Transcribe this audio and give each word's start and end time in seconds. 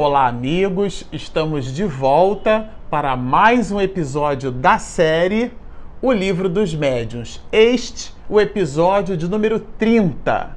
Olá, 0.00 0.28
amigos! 0.28 1.04
Estamos 1.12 1.74
de 1.74 1.82
volta 1.82 2.70
para 2.88 3.16
mais 3.16 3.72
um 3.72 3.80
episódio 3.80 4.52
da 4.52 4.78
série 4.78 5.50
O 6.00 6.12
Livro 6.12 6.48
dos 6.48 6.72
Médiuns. 6.72 7.42
Este, 7.50 8.14
o 8.28 8.40
episódio 8.40 9.16
de 9.16 9.26
número 9.26 9.58
30. 9.58 10.56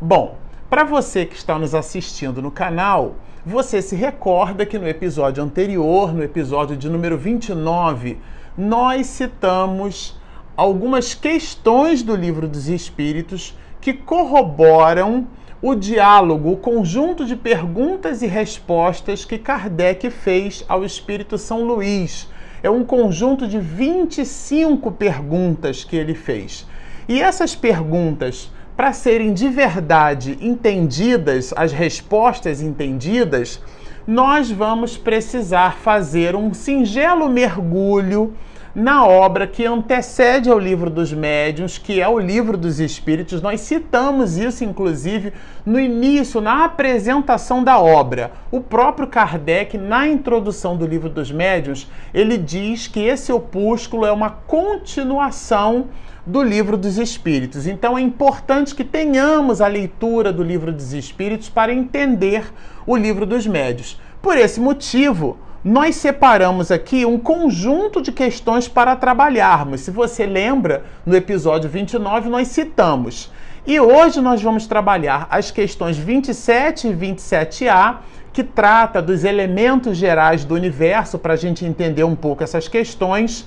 Bom, 0.00 0.38
para 0.70 0.82
você 0.82 1.26
que 1.26 1.36
está 1.36 1.58
nos 1.58 1.74
assistindo 1.74 2.40
no 2.40 2.50
canal, 2.50 3.16
você 3.44 3.82
se 3.82 3.94
recorda 3.94 4.64
que 4.64 4.78
no 4.78 4.88
episódio 4.88 5.44
anterior, 5.44 6.14
no 6.14 6.22
episódio 6.22 6.74
de 6.74 6.88
número 6.88 7.18
29, 7.18 8.16
nós 8.56 9.08
citamos 9.08 10.18
algumas 10.56 11.12
questões 11.12 12.02
do 12.02 12.16
Livro 12.16 12.48
dos 12.48 12.66
Espíritos 12.66 13.54
que 13.78 13.92
corroboram 13.92 15.26
o 15.62 15.74
diálogo, 15.74 16.52
o 16.52 16.56
conjunto 16.56 17.26
de 17.26 17.36
perguntas 17.36 18.22
e 18.22 18.26
respostas 18.26 19.24
que 19.24 19.36
Kardec 19.36 20.08
fez 20.10 20.64
ao 20.66 20.84
Espírito 20.84 21.36
São 21.36 21.64
Luís. 21.64 22.28
É 22.62 22.70
um 22.70 22.82
conjunto 22.82 23.46
de 23.46 23.58
25 23.58 24.90
perguntas 24.92 25.84
que 25.84 25.96
ele 25.96 26.14
fez. 26.14 26.66
E 27.06 27.20
essas 27.20 27.54
perguntas, 27.54 28.50
para 28.74 28.94
serem 28.94 29.34
de 29.34 29.48
verdade 29.48 30.38
entendidas, 30.40 31.52
as 31.54 31.72
respostas 31.72 32.62
entendidas, 32.62 33.60
nós 34.06 34.50
vamos 34.50 34.96
precisar 34.96 35.76
fazer 35.76 36.34
um 36.34 36.54
singelo 36.54 37.28
mergulho 37.28 38.34
na 38.74 39.04
obra 39.04 39.46
que 39.46 39.66
antecede 39.66 40.48
ao 40.48 40.58
livro 40.58 40.88
dos 40.88 41.12
médiuns, 41.12 41.78
que 41.78 42.00
é 42.00 42.08
o 42.08 42.18
livro 42.18 42.56
dos 42.56 42.78
espíritos. 42.78 43.42
Nós 43.42 43.60
citamos 43.60 44.36
isso, 44.36 44.64
inclusive, 44.64 45.32
no 45.66 45.78
início, 45.78 46.40
na 46.40 46.64
apresentação 46.64 47.64
da 47.64 47.78
obra. 47.78 48.32
O 48.50 48.60
próprio 48.60 49.08
Kardec, 49.08 49.76
na 49.76 50.06
introdução 50.06 50.76
do 50.76 50.86
livro 50.86 51.08
dos 51.08 51.32
médiuns, 51.32 51.88
ele 52.14 52.38
diz 52.38 52.86
que 52.86 53.00
esse 53.00 53.32
opúsculo 53.32 54.06
é 54.06 54.12
uma 54.12 54.30
continuação 54.30 55.88
do 56.24 56.42
livro 56.42 56.76
dos 56.76 56.98
Espíritos. 56.98 57.66
Então 57.66 57.98
é 57.98 58.00
importante 58.00 58.74
que 58.74 58.84
tenhamos 58.84 59.60
a 59.60 59.66
leitura 59.66 60.32
do 60.32 60.42
livro 60.42 60.72
dos 60.72 60.92
Espíritos 60.92 61.48
para 61.48 61.72
entender 61.72 62.44
o 62.86 62.96
livro 62.96 63.26
dos 63.26 63.46
médios. 63.46 63.98
Por 64.22 64.36
esse 64.36 64.60
motivo, 64.60 65.38
nós 65.62 65.96
separamos 65.96 66.70
aqui 66.70 67.04
um 67.04 67.18
conjunto 67.18 68.00
de 68.00 68.10
questões 68.10 68.66
para 68.66 68.96
trabalharmos. 68.96 69.82
Se 69.82 69.90
você 69.90 70.24
lembra, 70.24 70.84
no 71.04 71.14
episódio 71.14 71.68
29 71.68 72.30
nós 72.30 72.48
citamos. 72.48 73.30
E 73.66 73.78
hoje 73.78 74.22
nós 74.22 74.42
vamos 74.42 74.66
trabalhar 74.66 75.28
as 75.30 75.50
questões 75.50 75.98
27 75.98 76.88
e 76.88 76.94
27A, 76.94 77.96
que 78.32 78.42
trata 78.42 79.02
dos 79.02 79.22
elementos 79.22 79.98
gerais 79.98 80.46
do 80.46 80.54
universo, 80.54 81.18
para 81.18 81.34
a 81.34 81.36
gente 81.36 81.62
entender 81.64 82.04
um 82.04 82.16
pouco 82.16 82.42
essas 82.42 82.66
questões. 82.66 83.46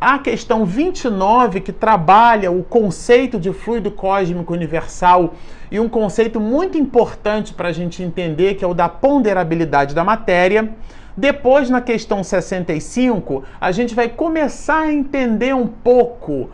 A 0.00 0.18
questão 0.18 0.64
29, 0.64 1.60
que 1.60 1.72
trabalha 1.72 2.50
o 2.50 2.64
conceito 2.64 3.38
de 3.38 3.52
fluido 3.52 3.88
cósmico 3.88 4.52
universal 4.52 5.34
e 5.70 5.78
um 5.78 5.88
conceito 5.88 6.40
muito 6.40 6.76
importante 6.76 7.54
para 7.54 7.68
a 7.68 7.72
gente 7.72 8.02
entender, 8.02 8.54
que 8.54 8.64
é 8.64 8.66
o 8.66 8.74
da 8.74 8.88
ponderabilidade 8.88 9.94
da 9.94 10.02
matéria. 10.02 10.74
Depois, 11.16 11.68
na 11.68 11.80
questão 11.80 12.24
65, 12.24 13.44
a 13.60 13.70
gente 13.70 13.94
vai 13.94 14.08
começar 14.08 14.80
a 14.80 14.92
entender 14.92 15.54
um 15.54 15.66
pouco 15.66 16.50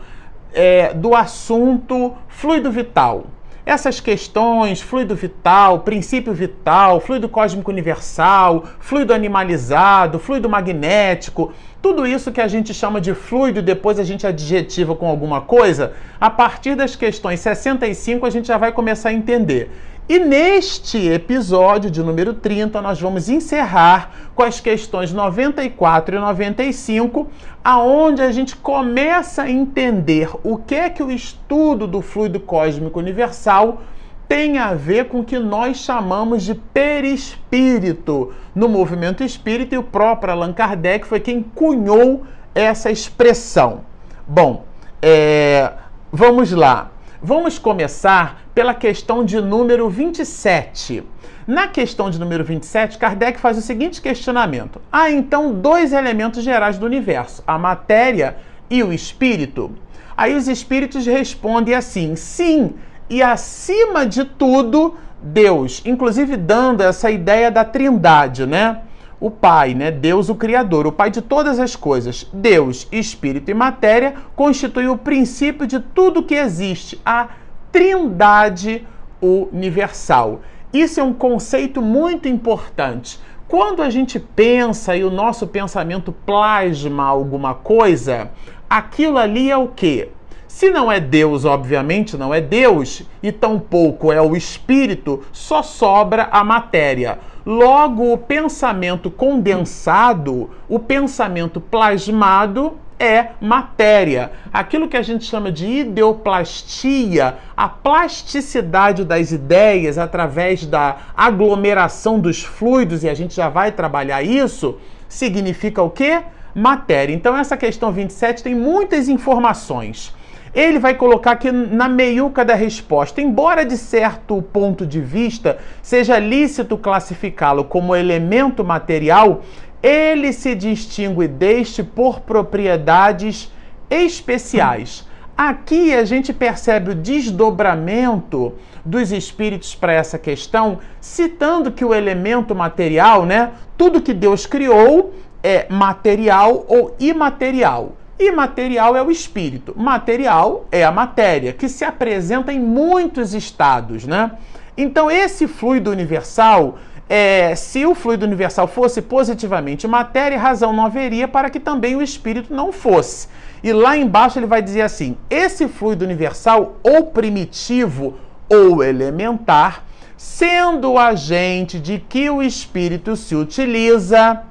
é, 0.53 0.93
do 0.93 1.15
assunto 1.15 2.13
fluido 2.27 2.71
vital. 2.71 3.25
Essas 3.65 3.99
questões, 3.99 4.81
fluido 4.81 5.15
vital, 5.15 5.81
princípio 5.81 6.33
vital, 6.33 6.99
fluido 6.99 7.29
cósmico 7.29 7.69
universal, 7.69 8.63
fluido 8.79 9.13
animalizado, 9.13 10.17
fluido 10.17 10.49
magnético, 10.49 11.53
tudo 11.81 12.07
isso 12.07 12.31
que 12.31 12.41
a 12.41 12.47
gente 12.47 12.73
chama 12.73 12.99
de 12.99 13.13
fluido 13.13 13.61
depois 13.61 13.99
a 13.99 14.03
gente 14.03 14.25
adjetiva 14.25 14.95
com 14.95 15.07
alguma 15.07 15.41
coisa, 15.41 15.93
a 16.19 16.29
partir 16.29 16.75
das 16.75 16.95
questões 16.95 17.41
65 17.41 18.25
a 18.25 18.29
gente 18.29 18.47
já 18.47 18.57
vai 18.57 18.71
começar 18.71 19.09
a 19.09 19.13
entender. 19.13 19.69
E 20.09 20.17
neste 20.17 20.97
episódio 21.07 21.91
de 21.91 22.01
número 22.01 22.33
30, 22.33 22.81
nós 22.81 22.99
vamos 22.99 23.29
encerrar 23.29 24.31
com 24.33 24.41
as 24.41 24.59
questões 24.59 25.13
94 25.13 26.15
e 26.15 26.19
95, 26.19 27.27
aonde 27.63 28.23
a 28.23 28.31
gente 28.31 28.55
começa 28.55 29.43
a 29.43 29.51
entender 29.51 30.27
o 30.43 30.57
que 30.57 30.73
é 30.73 30.89
que 30.89 31.03
o 31.03 31.11
estudo 31.11 31.85
do 31.85 32.01
fluido 32.01 32.39
cósmico 32.39 32.97
universal 32.97 33.83
tem 34.27 34.57
a 34.57 34.73
ver 34.73 35.09
com 35.09 35.19
o 35.19 35.23
que 35.23 35.37
nós 35.37 35.77
chamamos 35.77 36.41
de 36.41 36.55
perispírito 36.55 38.33
no 38.55 38.67
movimento 38.67 39.23
espírita 39.23 39.75
e 39.75 39.77
o 39.77 39.83
próprio 39.83 40.33
Allan 40.33 40.53
Kardec 40.53 41.05
foi 41.05 41.19
quem 41.19 41.43
cunhou 41.43 42.23
essa 42.55 42.89
expressão. 42.89 43.81
Bom, 44.27 44.65
é, 45.03 45.71
vamos 46.11 46.51
lá. 46.51 46.89
Vamos 47.21 47.59
começar 47.59 48.43
pela 48.55 48.73
questão 48.73 49.25
de 49.25 49.41
número 49.41 49.89
27. 49.89 51.03
Na 51.45 51.67
questão 51.67 52.09
de 52.09 52.17
número 52.17 52.45
27, 52.45 52.97
Kardec 52.97 53.41
faz 53.41 53.57
o 53.57 53.61
seguinte 53.61 54.01
questionamento: 54.01 54.79
há 54.89 55.11
então 55.11 55.51
dois 55.51 55.91
elementos 55.91 56.41
gerais 56.41 56.77
do 56.77 56.85
universo, 56.85 57.43
a 57.45 57.59
matéria 57.59 58.37
e 58.69 58.81
o 58.81 58.93
espírito? 58.93 59.69
Aí 60.15 60.33
os 60.33 60.47
espíritos 60.47 61.05
respondem 61.05 61.75
assim: 61.75 62.15
sim, 62.15 62.75
e 63.09 63.21
acima 63.21 64.05
de 64.05 64.23
tudo, 64.23 64.95
Deus, 65.21 65.81
inclusive 65.85 66.37
dando 66.37 66.81
essa 66.81 67.11
ideia 67.11 67.51
da 67.51 67.65
trindade, 67.65 68.45
né? 68.45 68.79
O 69.19 69.29
Pai, 69.29 69.73
né? 69.73 69.91
Deus 69.91 70.29
o 70.29 70.35
Criador, 70.35 70.87
o 70.87 70.91
Pai 70.91 71.09
de 71.09 71.21
todas 71.21 71.59
as 71.59 71.75
coisas. 71.75 72.27
Deus, 72.31 72.87
Espírito 72.91 73.51
e 73.51 73.53
matéria 73.53 74.15
constituem 74.35 74.87
o 74.87 74.97
princípio 74.97 75.67
de 75.67 75.79
tudo 75.79 76.23
que 76.23 76.35
existe, 76.35 76.99
a 77.05 77.29
Trindade 77.71 78.87
universal. 79.21 80.41
Isso 80.73 80.99
é 80.99 81.03
um 81.03 81.13
conceito 81.13 81.81
muito 81.81 82.27
importante. 82.27 83.19
Quando 83.47 83.81
a 83.81 83.89
gente 83.89 84.19
pensa 84.19 84.95
e 84.95 85.03
o 85.03 85.09
nosso 85.09 85.47
pensamento 85.47 86.11
plasma 86.11 87.03
alguma 87.03 87.53
coisa, 87.53 88.31
aquilo 88.69 89.17
ali 89.17 89.49
é 89.49 89.57
o 89.57 89.67
quê? 89.67 90.09
Se 90.47 90.69
não 90.69 90.91
é 90.91 90.99
Deus, 90.99 91.45
obviamente 91.45 92.17
não 92.17 92.33
é 92.33 92.41
Deus, 92.41 93.03
e 93.21 93.31
tampouco 93.31 94.11
é 94.11 94.21
o 94.21 94.35
espírito, 94.35 95.23
só 95.31 95.63
sobra 95.63 96.27
a 96.31 96.43
matéria. 96.43 97.19
Logo, 97.49 98.13
o 98.13 98.15
pensamento 98.15 99.09
condensado, 99.09 100.51
o 100.69 100.77
pensamento 100.77 101.59
plasmado, 101.59 102.77
é 102.99 103.29
matéria. 103.41 104.31
Aquilo 104.53 104.87
que 104.87 104.95
a 104.95 105.01
gente 105.01 105.25
chama 105.25 105.51
de 105.51 105.65
ideoplastia, 105.65 107.37
a 107.57 107.67
plasticidade 107.67 109.03
das 109.03 109.31
ideias 109.31 109.97
através 109.97 110.63
da 110.63 110.97
aglomeração 111.17 112.19
dos 112.19 112.43
fluidos, 112.43 113.03
e 113.03 113.09
a 113.09 113.15
gente 113.15 113.33
já 113.33 113.49
vai 113.49 113.71
trabalhar 113.71 114.21
isso, 114.21 114.77
significa 115.07 115.81
o 115.81 115.89
quê? 115.89 116.21
Matéria. 116.53 117.15
Então, 117.15 117.35
essa 117.35 117.57
questão 117.57 117.91
27 117.91 118.43
tem 118.43 118.53
muitas 118.53 119.09
informações 119.09 120.13
ele 120.53 120.79
vai 120.79 120.95
colocar 120.95 121.31
aqui 121.31 121.51
na 121.51 121.87
meiuca 121.87 122.43
da 122.43 122.55
resposta. 122.55 123.21
Embora 123.21 123.65
de 123.65 123.77
certo 123.77 124.41
ponto 124.41 124.85
de 124.85 124.99
vista 124.99 125.57
seja 125.81 126.17
lícito 126.19 126.77
classificá-lo 126.77 127.63
como 127.63 127.95
elemento 127.95 128.63
material, 128.63 129.41
ele 129.81 130.33
se 130.33 130.55
distingue 130.55 131.27
deste 131.27 131.83
por 131.83 132.21
propriedades 132.21 133.51
especiais. 133.89 135.07
Aqui 135.37 135.93
a 135.93 136.03
gente 136.03 136.33
percebe 136.33 136.91
o 136.91 136.95
desdobramento 136.95 138.53
dos 138.83 139.11
espíritos 139.11 139.73
para 139.73 139.93
essa 139.93 140.19
questão, 140.19 140.79
citando 140.99 141.71
que 141.71 141.85
o 141.85 141.93
elemento 141.93 142.53
material, 142.53 143.25
né, 143.25 143.51
tudo 143.77 144.01
que 144.01 144.13
Deus 144.13 144.45
criou 144.45 145.13
é 145.41 145.65
material 145.69 146.65
ou 146.67 146.93
imaterial. 146.99 147.93
Imaterial 148.19 148.97
é 148.97 149.01
o 149.01 149.09
espírito, 149.09 149.73
material 149.77 150.65
é 150.73 150.83
a 150.83 150.91
matéria, 150.91 151.53
que 151.53 151.69
se 151.69 151.85
apresenta 151.85 152.51
em 152.51 152.59
muitos 152.59 153.33
estados, 153.33 154.05
né? 154.05 154.31
Então, 154.75 155.09
esse 155.09 155.47
fluido 155.47 155.89
universal, 155.89 156.77
é, 157.07 157.55
se 157.55 157.85
o 157.85 157.95
fluido 157.95 158.25
universal 158.25 158.67
fosse 158.67 159.01
positivamente 159.01 159.87
matéria, 159.87 160.37
razão 160.37 160.73
não 160.73 160.85
haveria 160.85 161.29
para 161.29 161.49
que 161.49 161.61
também 161.61 161.95
o 161.95 162.01
espírito 162.01 162.53
não 162.53 162.73
fosse. 162.73 163.29
E 163.63 163.71
lá 163.71 163.95
embaixo 163.95 164.37
ele 164.37 164.45
vai 164.45 164.61
dizer 164.61 164.81
assim: 164.81 165.17
esse 165.29 165.69
fluido 165.69 166.03
universal, 166.03 166.77
ou 166.83 167.05
primitivo 167.05 168.17
ou 168.49 168.83
elementar, 168.83 169.85
sendo 170.17 170.91
o 170.91 170.99
agente 170.99 171.79
de 171.79 171.99
que 171.99 172.29
o 172.29 172.43
espírito 172.43 173.15
se 173.15 173.33
utiliza 173.33 174.43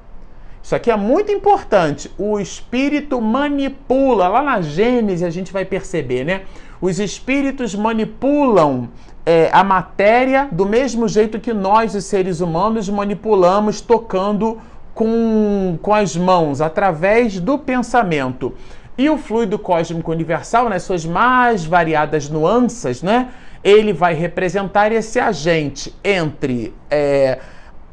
isso 0.69 0.76
aqui 0.76 0.91
é 0.91 0.97
muito 0.99 1.32
importante. 1.32 2.11
O 2.19 2.38
espírito 2.38 3.23
manipula. 3.23 4.29
Lá 4.29 4.43
na 4.43 4.61
Gênesis 4.61 5.23
a 5.23 5.31
gente 5.31 5.50
vai 5.50 5.65
perceber, 5.65 6.25
né? 6.25 6.43
Os 6.79 7.00
espíritos 7.00 7.75
manipulam 7.75 8.91
é, 9.25 9.49
a 9.50 9.65
matéria 9.65 10.47
do 10.53 10.67
mesmo 10.67 11.09
jeito 11.09 11.41
que 11.41 11.55
nós, 11.55 11.94
os 11.94 12.05
seres 12.05 12.41
humanos, 12.41 12.87
manipulamos 12.91 13.81
tocando 13.81 14.59
com, 14.94 15.79
com 15.81 15.94
as 15.94 16.15
mãos, 16.15 16.61
através 16.61 17.41
do 17.41 17.56
pensamento. 17.56 18.53
E 18.99 19.09
o 19.09 19.17
fluido 19.17 19.59
cósmico 19.59 20.12
universal, 20.12 20.69
nas 20.69 20.82
suas 20.82 21.06
mais 21.06 21.64
variadas 21.64 22.29
nuances, 22.29 23.03
né, 23.03 23.31
ele 23.64 23.94
vai 23.94 24.12
representar 24.12 24.93
esse 24.93 25.19
agente 25.19 25.94
entre 26.05 26.75
é, 26.91 27.38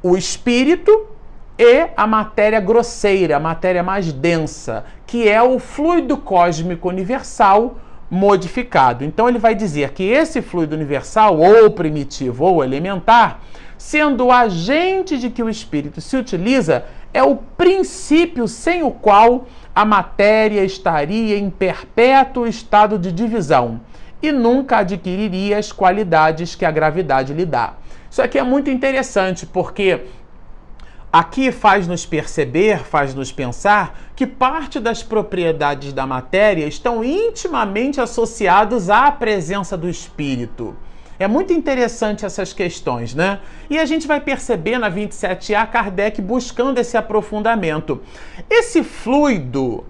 o 0.03 0.17
espírito 0.17 1.14
e 1.57 1.87
a 1.95 2.05
matéria 2.05 2.59
grosseira, 2.59 3.37
a 3.37 3.39
matéria 3.39 3.81
mais 3.81 4.11
densa, 4.11 4.85
que 5.07 5.27
é 5.29 5.41
o 5.41 5.57
fluido 5.57 6.17
cósmico 6.17 6.89
universal 6.89 7.77
modificado. 8.09 9.03
Então 9.03 9.27
ele 9.27 9.39
vai 9.39 9.55
dizer 9.55 9.91
que 9.91 10.03
esse 10.03 10.41
fluido 10.41 10.75
universal, 10.75 11.39
ou 11.39 11.71
primitivo 11.71 12.45
ou 12.45 12.63
elementar, 12.63 13.39
sendo 13.77 14.25
o 14.25 14.31
agente 14.31 15.17
de 15.17 15.29
que 15.29 15.43
o 15.43 15.49
espírito 15.49 16.01
se 16.01 16.15
utiliza, 16.17 16.85
é 17.13 17.23
o 17.23 17.35
princípio 17.35 18.47
sem 18.47 18.83
o 18.83 18.91
qual 18.91 19.47
a 19.73 19.85
matéria 19.85 20.63
estaria 20.63 21.37
em 21.37 21.49
perpétuo 21.49 22.47
estado 22.47 22.99
de 22.99 23.11
divisão 23.11 23.79
e 24.21 24.31
nunca 24.31 24.77
adquiriria 24.77 25.57
as 25.57 25.71
qualidades 25.71 26.55
que 26.55 26.65
a 26.65 26.71
gravidade 26.71 27.33
lhe 27.33 27.45
dá. 27.45 27.73
Isso 28.09 28.21
aqui 28.21 28.37
é 28.37 28.43
muito 28.43 28.69
interessante 28.69 29.45
porque 29.45 30.01
Aqui 31.15 31.49
faz-nos 31.49 32.05
perceber, 32.05 32.79
faz-nos 32.79 33.31
pensar 33.31 33.97
que 34.17 34.27
parte 34.27 34.81
das 34.81 35.01
propriedades 35.01 35.93
da 35.93 36.05
matéria 36.05 36.65
estão 36.67 37.05
intimamente 37.05 38.01
associadas 38.01 38.89
à 38.89 39.09
presença 39.13 39.77
do 39.77 39.87
espírito. 39.87 40.75
É 41.17 41.25
muito 41.25 41.53
interessante 41.53 42.25
essas 42.25 42.51
questões, 42.51 43.15
né? 43.15 43.39
E 43.69 43.79
a 43.79 43.85
gente 43.85 44.05
vai 44.05 44.19
perceber 44.19 44.77
na 44.77 44.91
27A 44.91 45.65
Kardec 45.71 46.21
buscando 46.21 46.79
esse 46.79 46.97
aprofundamento. 46.97 48.01
Esse 48.49 48.83
fluido 48.83 49.85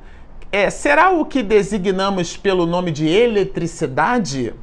é, 0.51 0.69
será 0.69 1.10
o 1.10 1.25
que 1.25 1.42
designamos 1.42 2.38
pelo 2.38 2.68
nome 2.68 2.92
de 2.92 3.07
eletricidade? 3.07 4.54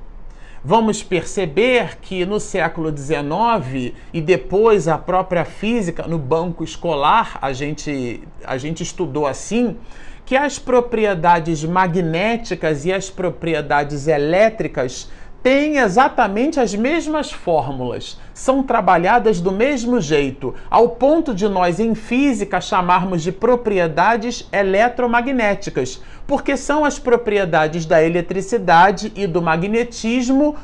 Vamos 0.64 1.02
perceber 1.02 1.98
que 2.00 2.24
no 2.24 2.38
século 2.38 2.96
XIX 2.96 3.94
e 4.12 4.20
depois 4.20 4.86
a 4.86 4.96
própria 4.96 5.44
física, 5.44 6.06
no 6.06 6.18
banco 6.18 6.62
escolar, 6.62 7.38
a 7.42 7.52
gente, 7.52 8.22
a 8.44 8.56
gente 8.56 8.82
estudou 8.82 9.26
assim, 9.26 9.76
que 10.24 10.36
as 10.36 10.58
propriedades 10.58 11.64
magnéticas 11.64 12.84
e 12.84 12.92
as 12.92 13.10
propriedades 13.10 14.06
elétricas 14.06 15.10
têm 15.42 15.78
exatamente 15.78 16.60
as 16.60 16.74
mesmas 16.74 17.32
fórmulas, 17.32 18.18
são 18.32 18.62
trabalhadas 18.62 19.40
do 19.40 19.50
mesmo 19.50 20.00
jeito, 20.00 20.54
ao 20.70 20.90
ponto 20.90 21.34
de 21.34 21.48
nós 21.48 21.80
em 21.80 21.94
física 21.94 22.60
chamarmos 22.60 23.22
de 23.22 23.32
propriedades 23.32 24.48
eletromagnéticas, 24.52 26.00
porque 26.26 26.56
são 26.56 26.84
as 26.84 26.98
propriedades 26.98 27.84
da 27.84 28.02
eletricidade 28.02 29.12
e 29.16 29.26
do 29.26 29.42
magnetismo 29.42 30.56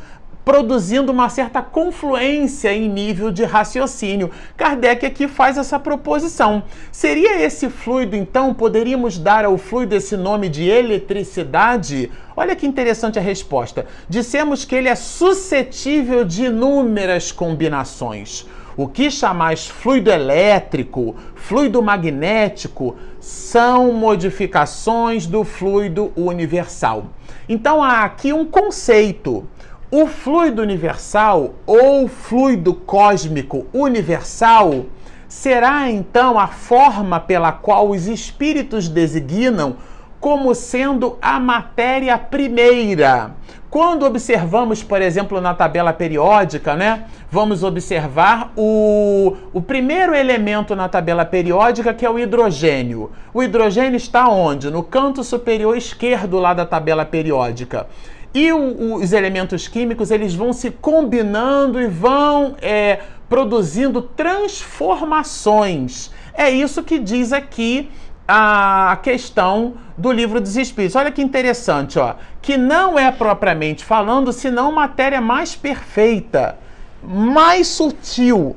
produzindo 0.48 1.12
uma 1.12 1.28
certa 1.28 1.60
confluência 1.60 2.72
em 2.72 2.88
nível 2.88 3.30
de 3.30 3.44
raciocínio. 3.44 4.30
Kardec 4.56 5.04
aqui 5.04 5.28
faz 5.28 5.58
essa 5.58 5.78
proposição. 5.78 6.62
Seria 6.90 7.38
esse 7.42 7.68
fluido, 7.68 8.16
então, 8.16 8.54
poderíamos 8.54 9.18
dar 9.18 9.44
ao 9.44 9.58
fluido 9.58 9.94
esse 9.94 10.16
nome 10.16 10.48
de 10.48 10.66
eletricidade? 10.66 12.10
Olha 12.34 12.56
que 12.56 12.66
interessante 12.66 13.18
a 13.18 13.22
resposta. 13.22 13.84
Dissemos 14.08 14.64
que 14.64 14.74
ele 14.74 14.88
é 14.88 14.94
suscetível 14.94 16.24
de 16.24 16.46
inúmeras 16.46 17.30
combinações. 17.30 18.46
O 18.74 18.88
que 18.88 19.10
chamais 19.10 19.68
fluido 19.68 20.10
elétrico, 20.10 21.14
fluido 21.34 21.82
magnético, 21.82 22.96
são 23.20 23.92
modificações 23.92 25.26
do 25.26 25.44
fluido 25.44 26.10
universal. 26.16 27.08
Então 27.46 27.82
há 27.82 28.04
aqui 28.04 28.32
um 28.32 28.46
conceito 28.46 29.46
o 29.90 30.06
fluido 30.06 30.60
universal 30.60 31.54
ou 31.66 32.06
fluido 32.08 32.74
cósmico 32.74 33.66
universal 33.72 34.84
será 35.26 35.90
então 35.90 36.38
a 36.38 36.46
forma 36.46 37.18
pela 37.18 37.52
qual 37.52 37.88
os 37.88 38.06
espíritos 38.06 38.88
designam 38.88 39.76
como 40.20 40.54
sendo 40.54 41.16
a 41.22 41.40
matéria 41.40 42.18
primeira. 42.18 43.32
Quando 43.70 44.04
observamos, 44.04 44.82
por 44.82 45.00
exemplo, 45.00 45.40
na 45.40 45.54
tabela 45.54 45.92
periódica, 45.92 46.74
né, 46.74 47.04
vamos 47.30 47.62
observar 47.62 48.50
o, 48.56 49.36
o 49.52 49.60
primeiro 49.60 50.14
elemento 50.14 50.74
na 50.74 50.88
tabela 50.88 51.24
periódica, 51.24 51.92
que 51.92 52.04
é 52.04 52.10
o 52.10 52.18
hidrogênio. 52.18 53.10
O 53.32 53.42
hidrogênio 53.42 53.96
está 53.96 54.28
onde? 54.28 54.70
No 54.70 54.82
canto 54.82 55.22
superior 55.22 55.76
esquerdo 55.76 56.38
lá 56.38 56.54
da 56.54 56.64
tabela 56.64 57.04
periódica. 57.04 57.86
E 58.34 58.52
o, 58.52 58.94
os 58.94 59.12
elementos 59.12 59.68
químicos 59.68 60.10
eles 60.10 60.34
vão 60.34 60.52
se 60.52 60.70
combinando 60.70 61.80
e 61.80 61.86
vão 61.86 62.56
é, 62.60 63.00
produzindo 63.28 64.02
transformações. 64.02 66.10
É 66.34 66.50
isso 66.50 66.82
que 66.82 66.98
diz 66.98 67.32
aqui 67.32 67.90
a 68.26 68.98
questão 69.02 69.74
do 69.96 70.12
livro 70.12 70.40
dos 70.40 70.56
Espíritos. 70.56 70.94
Olha 70.94 71.10
que 71.10 71.22
interessante, 71.22 71.98
ó, 71.98 72.14
que 72.42 72.58
não 72.58 72.98
é 72.98 73.10
propriamente 73.10 73.84
falando, 73.84 74.32
senão 74.32 74.70
matéria 74.70 75.20
mais 75.20 75.56
perfeita, 75.56 76.58
mais 77.02 77.66
sutil 77.68 78.54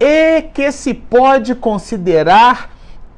e 0.00 0.42
que 0.54 0.70
se 0.72 0.94
pode 0.94 1.54
considerar 1.54 2.70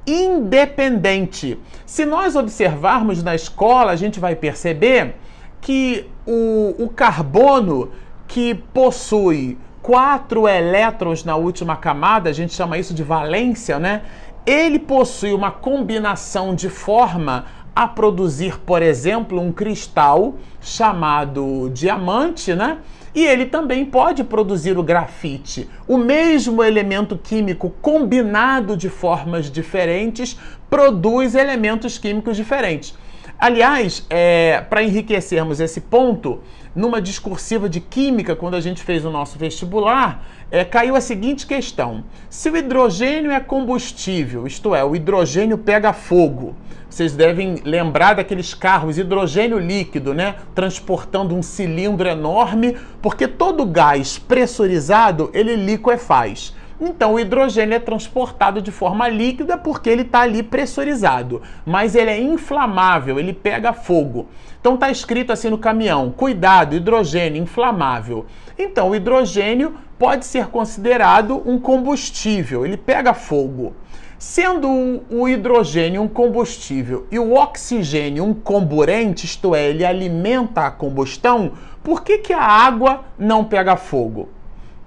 independente. 0.06 1.58
Se 1.86 2.04
nós 2.04 2.36
observarmos 2.36 3.22
na 3.22 3.34
escola, 3.34 3.92
a 3.92 3.96
gente 3.96 4.20
vai 4.20 4.34
perceber 4.34 5.14
que 5.60 6.06
o, 6.26 6.84
o 6.84 6.88
carbono 6.88 7.90
que 8.26 8.54
possui 8.54 9.58
quatro 9.82 10.46
elétrons 10.46 11.24
na 11.24 11.36
última 11.36 11.76
camada, 11.76 12.30
a 12.30 12.32
gente 12.32 12.54
chama 12.54 12.78
isso 12.78 12.94
de 12.94 13.02
valência, 13.02 13.78
né? 13.78 14.02
Ele 14.46 14.78
possui 14.78 15.32
uma 15.32 15.50
combinação 15.50 16.54
de 16.54 16.68
forma 16.68 17.44
a 17.74 17.86
produzir, 17.86 18.58
por 18.60 18.82
exemplo, 18.82 19.40
um 19.40 19.52
cristal 19.52 20.34
chamado 20.60 21.70
diamante, 21.72 22.54
né? 22.54 22.78
E 23.14 23.24
ele 23.24 23.46
também 23.46 23.84
pode 23.84 24.22
produzir 24.22 24.78
o 24.78 24.82
grafite. 24.82 25.68
O 25.88 25.98
mesmo 25.98 26.62
elemento 26.62 27.18
químico 27.18 27.70
combinado 27.82 28.76
de 28.76 28.88
formas 28.88 29.50
diferentes 29.50 30.38
produz 30.68 31.34
elementos 31.34 31.98
químicos 31.98 32.36
diferentes. 32.36 32.94
Aliás, 33.40 34.04
é, 34.10 34.60
para 34.68 34.82
enriquecermos 34.82 35.60
esse 35.60 35.80
ponto, 35.80 36.40
numa 36.76 37.00
discursiva 37.00 37.70
de 37.70 37.80
química, 37.80 38.36
quando 38.36 38.54
a 38.54 38.60
gente 38.60 38.82
fez 38.82 39.02
o 39.02 39.10
nosso 39.10 39.38
vestibular, 39.38 40.22
é, 40.50 40.62
caiu 40.62 40.94
a 40.94 41.00
seguinte 41.00 41.46
questão: 41.46 42.04
se 42.28 42.50
o 42.50 42.56
hidrogênio 42.56 43.30
é 43.30 43.40
combustível, 43.40 44.46
isto 44.46 44.74
é, 44.74 44.84
o 44.84 44.94
hidrogênio 44.94 45.56
pega 45.56 45.94
fogo, 45.94 46.54
vocês 46.90 47.14
devem 47.14 47.62
lembrar 47.64 48.16
daqueles 48.16 48.52
carros 48.52 48.98
hidrogênio 48.98 49.58
líquido, 49.58 50.12
né? 50.12 50.34
Transportando 50.54 51.34
um 51.34 51.42
cilindro 51.42 52.06
enorme, 52.06 52.76
porque 53.00 53.26
todo 53.26 53.64
gás 53.64 54.18
pressurizado 54.18 55.30
ele 55.32 55.56
liquefaz. 55.56 56.54
Então, 56.80 57.12
o 57.12 57.20
hidrogênio 57.20 57.74
é 57.74 57.78
transportado 57.78 58.62
de 58.62 58.70
forma 58.70 59.06
líquida 59.06 59.58
porque 59.58 59.90
ele 59.90 60.00
está 60.00 60.20
ali 60.20 60.42
pressurizado, 60.42 61.42
mas 61.66 61.94
ele 61.94 62.10
é 62.10 62.18
inflamável, 62.18 63.18
ele 63.18 63.34
pega 63.34 63.74
fogo. 63.74 64.28
Então, 64.58 64.74
está 64.74 64.90
escrito 64.90 65.30
assim 65.30 65.50
no 65.50 65.58
caminhão: 65.58 66.10
cuidado, 66.10 66.74
hidrogênio 66.74 67.42
inflamável. 67.42 68.24
Então, 68.58 68.90
o 68.90 68.94
hidrogênio 68.94 69.74
pode 69.98 70.24
ser 70.24 70.46
considerado 70.46 71.42
um 71.44 71.58
combustível, 71.58 72.64
ele 72.64 72.78
pega 72.78 73.12
fogo. 73.12 73.74
Sendo 74.18 75.02
o 75.10 75.28
hidrogênio 75.28 76.02
um 76.02 76.08
combustível 76.08 77.06
e 77.10 77.18
o 77.18 77.34
oxigênio 77.34 78.24
um 78.24 78.34
comburente, 78.34 79.26
isto 79.26 79.54
é, 79.54 79.68
ele 79.68 79.84
alimenta 79.84 80.66
a 80.66 80.70
combustão, 80.70 81.52
por 81.82 82.02
que, 82.02 82.18
que 82.18 82.32
a 82.32 82.42
água 82.42 83.04
não 83.18 83.44
pega 83.44 83.76
fogo? 83.76 84.28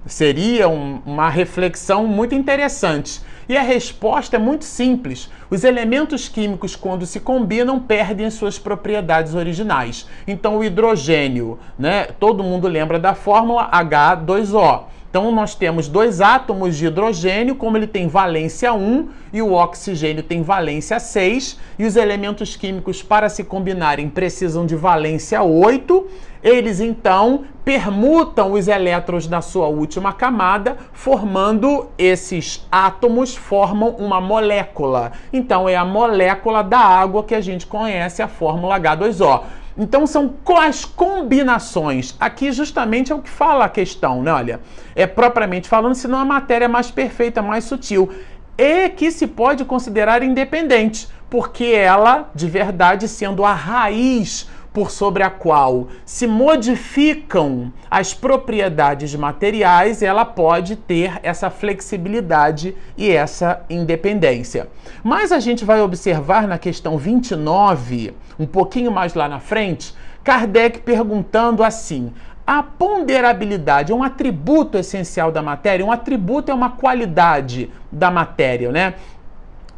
Seria 0.05 0.67
um, 0.67 1.01
uma 1.05 1.29
reflexão 1.29 2.05
muito 2.05 2.35
interessante. 2.35 3.21
E 3.47 3.57
a 3.57 3.61
resposta 3.61 4.35
é 4.35 4.39
muito 4.39 4.65
simples. 4.65 5.29
Os 5.49 5.63
elementos 5.63 6.27
químicos, 6.29 6.75
quando 6.75 7.05
se 7.05 7.19
combinam, 7.19 7.79
perdem 7.79 8.29
suas 8.29 8.57
propriedades 8.57 9.35
originais. 9.35 10.07
Então, 10.27 10.57
o 10.57 10.63
hidrogênio, 10.63 11.59
né? 11.77 12.05
Todo 12.19 12.43
mundo 12.43 12.67
lembra 12.67 12.99
da 12.99 13.13
fórmula 13.13 13.69
H2O. 13.71 14.83
Então 15.13 15.31
nós 15.31 15.53
temos 15.53 15.87
dois 15.87 16.21
átomos 16.21 16.75
de 16.75 16.87
hidrogênio, 16.87 17.53
como 17.53 17.77
ele 17.77 17.85
tem 17.85 18.07
valência 18.07 18.73
1 18.73 19.09
e 19.31 19.43
o 19.43 19.53
oxigênio 19.53 20.23
tem 20.23 20.41
valência 20.41 20.99
6, 20.99 21.59
e 21.77 21.85
os 21.85 21.95
elementos 21.95 22.55
químicos 22.55 23.03
para 23.03 23.29
se 23.29 23.43
combinarem 23.43 24.09
precisam 24.09 24.65
de 24.65 24.75
valência 24.75 25.43
8. 25.43 26.07
Eles 26.43 26.79
então 26.79 27.43
permutam 27.63 28.53
os 28.53 28.67
elétrons 28.67 29.27
na 29.27 29.39
sua 29.39 29.67
última 29.67 30.13
camada, 30.13 30.77
formando 30.91 31.89
esses 31.95 32.65
átomos 32.71 33.35
formam 33.35 33.89
uma 33.89 34.19
molécula. 34.19 35.11
Então 35.31 35.69
é 35.69 35.75
a 35.75 35.85
molécula 35.85 36.63
da 36.63 36.79
água 36.79 37.23
que 37.23 37.35
a 37.35 37.41
gente 37.41 37.67
conhece 37.67 38.23
a 38.23 38.27
fórmula 38.27 38.79
H2O. 38.79 39.43
Então 39.77 40.05
são 40.05 40.35
as 40.59 40.85
combinações. 40.85 42.15
Aqui 42.19 42.51
justamente 42.51 43.11
é 43.11 43.15
o 43.15 43.21
que 43.21 43.29
fala 43.29 43.65
a 43.65 43.69
questão, 43.69 44.21
né? 44.21 44.31
Olha, 44.31 44.59
é 44.95 45.07
propriamente 45.07 45.67
falando, 45.67 45.95
senão 45.95 46.19
a 46.19 46.25
matéria 46.25 46.65
é 46.65 46.67
mais 46.67 46.91
perfeita, 46.91 47.41
mais 47.41 47.63
sutil. 47.63 48.09
E 48.57 48.89
que 48.89 49.09
se 49.09 49.25
pode 49.25 49.65
considerar 49.65 50.21
independente, 50.21 51.07
porque 51.29 51.65
ela, 51.65 52.29
de 52.35 52.47
verdade, 52.47 53.07
sendo 53.07 53.43
a 53.43 53.53
raiz 53.53 54.47
por 54.73 54.89
sobre 54.89 55.21
a 55.21 55.29
qual 55.29 55.87
se 56.03 56.25
modificam 56.25 57.71
as 57.89 58.13
propriedades 58.13 59.13
materiais, 59.13 60.01
ela 60.01 60.25
pode 60.25 60.75
ter 60.75 61.19
essa 61.21 61.49
flexibilidade 61.49 62.75
e 62.97 63.11
essa 63.11 63.61
independência. 63.69 64.67
Mas 65.03 65.31
a 65.31 65.39
gente 65.39 65.63
vai 65.63 65.79
observar 65.79 66.47
na 66.47 66.57
questão 66.57 66.97
29, 66.97 68.15
um 68.39 68.47
pouquinho 68.47 68.91
mais 68.91 69.13
lá 69.13 69.29
na 69.29 69.39
frente, 69.39 69.93
Kardec 70.23 70.79
perguntando 70.79 71.63
assim: 71.63 72.11
a 72.47 72.63
ponderabilidade 72.63 73.91
é 73.91 73.95
um 73.95 74.03
atributo 74.03 74.77
essencial 74.77 75.31
da 75.31 75.41
matéria, 75.41 75.85
um 75.85 75.91
atributo 75.91 76.51
é 76.51 76.53
uma 76.53 76.71
qualidade 76.71 77.69
da 77.91 78.09
matéria, 78.09 78.71
né? 78.71 78.95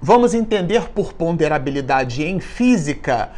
Vamos 0.02 0.34
entender 0.34 0.90
por 0.90 1.14
ponderabilidade 1.14 2.24
em 2.24 2.40
física 2.40 3.30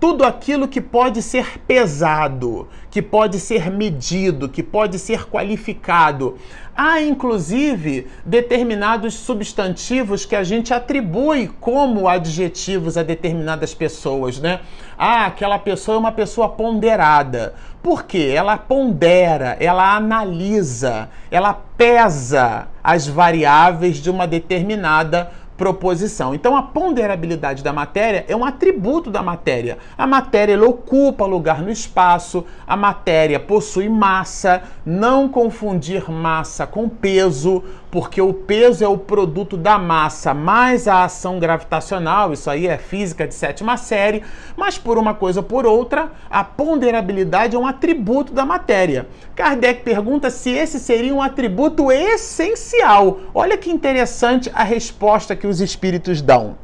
tudo 0.00 0.24
aquilo 0.24 0.66
que 0.66 0.80
pode 0.80 1.20
ser 1.20 1.58
pesado, 1.60 2.66
que 2.90 3.02
pode 3.02 3.38
ser 3.38 3.70
medido, 3.70 4.48
que 4.48 4.62
pode 4.62 4.98
ser 4.98 5.28
qualificado. 5.28 6.38
Há 6.74 7.02
inclusive 7.02 8.06
determinados 8.24 9.12
substantivos 9.12 10.24
que 10.24 10.34
a 10.34 10.42
gente 10.42 10.72
atribui 10.72 11.48
como 11.60 12.08
adjetivos 12.08 12.96
a 12.96 13.02
determinadas 13.02 13.74
pessoas, 13.74 14.40
né? 14.40 14.60
Ah, 14.96 15.26
aquela 15.26 15.58
pessoa 15.58 15.96
é 15.96 15.98
uma 15.98 16.12
pessoa 16.12 16.48
ponderada. 16.48 17.54
Por 17.82 18.04
quê? 18.04 18.32
Ela 18.34 18.56
pondera, 18.56 19.56
ela 19.60 19.94
analisa, 19.94 21.10
ela 21.30 21.52
pesa 21.52 22.68
as 22.82 23.06
variáveis 23.06 23.98
de 23.98 24.10
uma 24.10 24.26
determinada 24.26 25.30
proposição. 25.60 26.34
Então 26.34 26.56
a 26.56 26.62
ponderabilidade 26.62 27.62
da 27.62 27.70
matéria 27.70 28.24
é 28.26 28.34
um 28.34 28.46
atributo 28.46 29.10
da 29.10 29.22
matéria. 29.22 29.76
A 29.98 30.06
matéria 30.06 30.58
ocupa 30.64 31.26
lugar 31.26 31.60
no 31.60 31.70
espaço, 31.70 32.46
a 32.66 32.78
matéria 32.78 33.38
possui 33.38 33.86
massa, 33.86 34.62
não 34.86 35.28
confundir 35.28 36.10
massa 36.10 36.66
com 36.66 36.88
peso, 36.88 37.62
porque 37.90 38.22
o 38.22 38.32
peso 38.32 38.84
é 38.84 38.88
o 38.88 38.96
produto 38.96 39.56
da 39.56 39.78
massa 39.78 40.32
mais 40.32 40.88
a 40.88 41.04
ação 41.04 41.38
gravitacional, 41.38 42.32
isso 42.32 42.48
aí 42.48 42.66
é 42.66 42.78
física 42.78 43.26
de 43.26 43.34
sétima 43.34 43.76
série, 43.76 44.22
mas 44.56 44.78
por 44.78 44.96
uma 44.96 45.12
coisa 45.12 45.40
ou 45.40 45.44
por 45.44 45.66
outra, 45.66 46.10
a 46.30 46.42
ponderabilidade 46.42 47.54
é 47.54 47.58
um 47.58 47.66
atributo 47.66 48.32
da 48.32 48.46
matéria. 48.46 49.08
Kardec 49.34 49.82
pergunta 49.82 50.30
se 50.30 50.50
esse 50.50 50.78
seria 50.78 51.14
um 51.14 51.20
atributo 51.20 51.90
essencial. 51.90 53.20
Olha 53.34 53.58
que 53.58 53.70
interessante 53.70 54.50
a 54.54 54.62
resposta 54.62 55.34
que 55.34 55.49
os 55.50 55.60
espíritos 55.60 56.22
dão. 56.22 56.56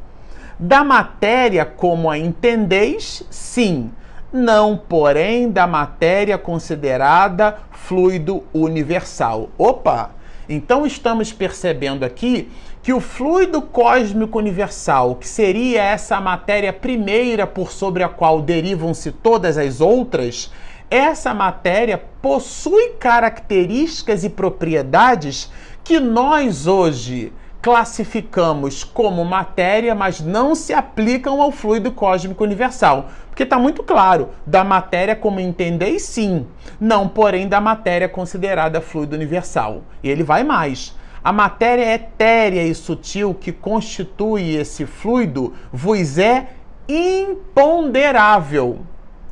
Da 0.59 0.83
matéria 0.83 1.67
como 1.67 2.09
a 2.09 2.17
entendeis, 2.17 3.23
sim. 3.29 3.91
Não, 4.33 4.77
porém, 4.77 5.51
da 5.51 5.67
matéria 5.67 6.39
considerada 6.39 7.59
fluido 7.71 8.43
universal. 8.55 9.51
Opa! 9.59 10.11
Então 10.49 10.87
estamos 10.87 11.33
percebendo 11.33 12.05
aqui 12.05 12.49
que 12.83 12.93
o 12.93 13.01
fluido 13.01 13.61
cósmico 13.61 14.39
universal, 14.39 15.17
que 15.17 15.27
seria 15.27 15.83
essa 15.83 16.21
matéria 16.21 16.73
primeira 16.73 17.45
por 17.47 17.73
sobre 17.73 18.05
a 18.05 18.09
qual 18.09 18.41
derivam-se 18.41 19.11
todas 19.11 19.59
as 19.59 19.81
outras, 19.81 20.53
essa 20.89 21.35
matéria 21.35 22.01
possui 22.23 22.91
características 22.91 24.23
e 24.23 24.31
propriedades 24.31 25.51
que 25.83 25.99
nós 25.99 26.67
hoje 26.67 27.33
classificamos 27.67 28.85
como 28.85 29.25
matéria, 29.25 29.93
mas 29.93 30.21
não 30.21 30.55
se 30.55 30.73
aplicam 30.73 31.43
ao 31.43 31.51
fluido 31.51 31.91
cósmico 31.91 32.45
universal. 32.45 33.09
Porque 33.29 33.43
está 33.43 33.59
muito 33.59 33.83
claro, 33.83 34.29
da 34.47 34.63
matéria 34.63 35.17
como 35.17 35.41
entendeis, 35.41 36.03
sim, 36.03 36.47
não, 36.79 37.09
porém, 37.09 37.49
da 37.49 37.61
matéria 37.61 38.09
considerada 38.09 38.81
fluido 38.81 39.17
universal. 39.17 39.83
E 40.01 40.09
ele 40.09 40.23
vai 40.23 40.45
mais. 40.45 40.97
A 41.25 41.33
matéria 41.33 41.93
etérea 41.93 42.63
e 42.63 42.73
sutil 42.73 43.35
que 43.35 43.51
constitui 43.51 44.55
esse 44.55 44.87
fluido 44.87 45.53
vos 45.73 46.19
é 46.19 46.51
imponderável. 46.89 48.79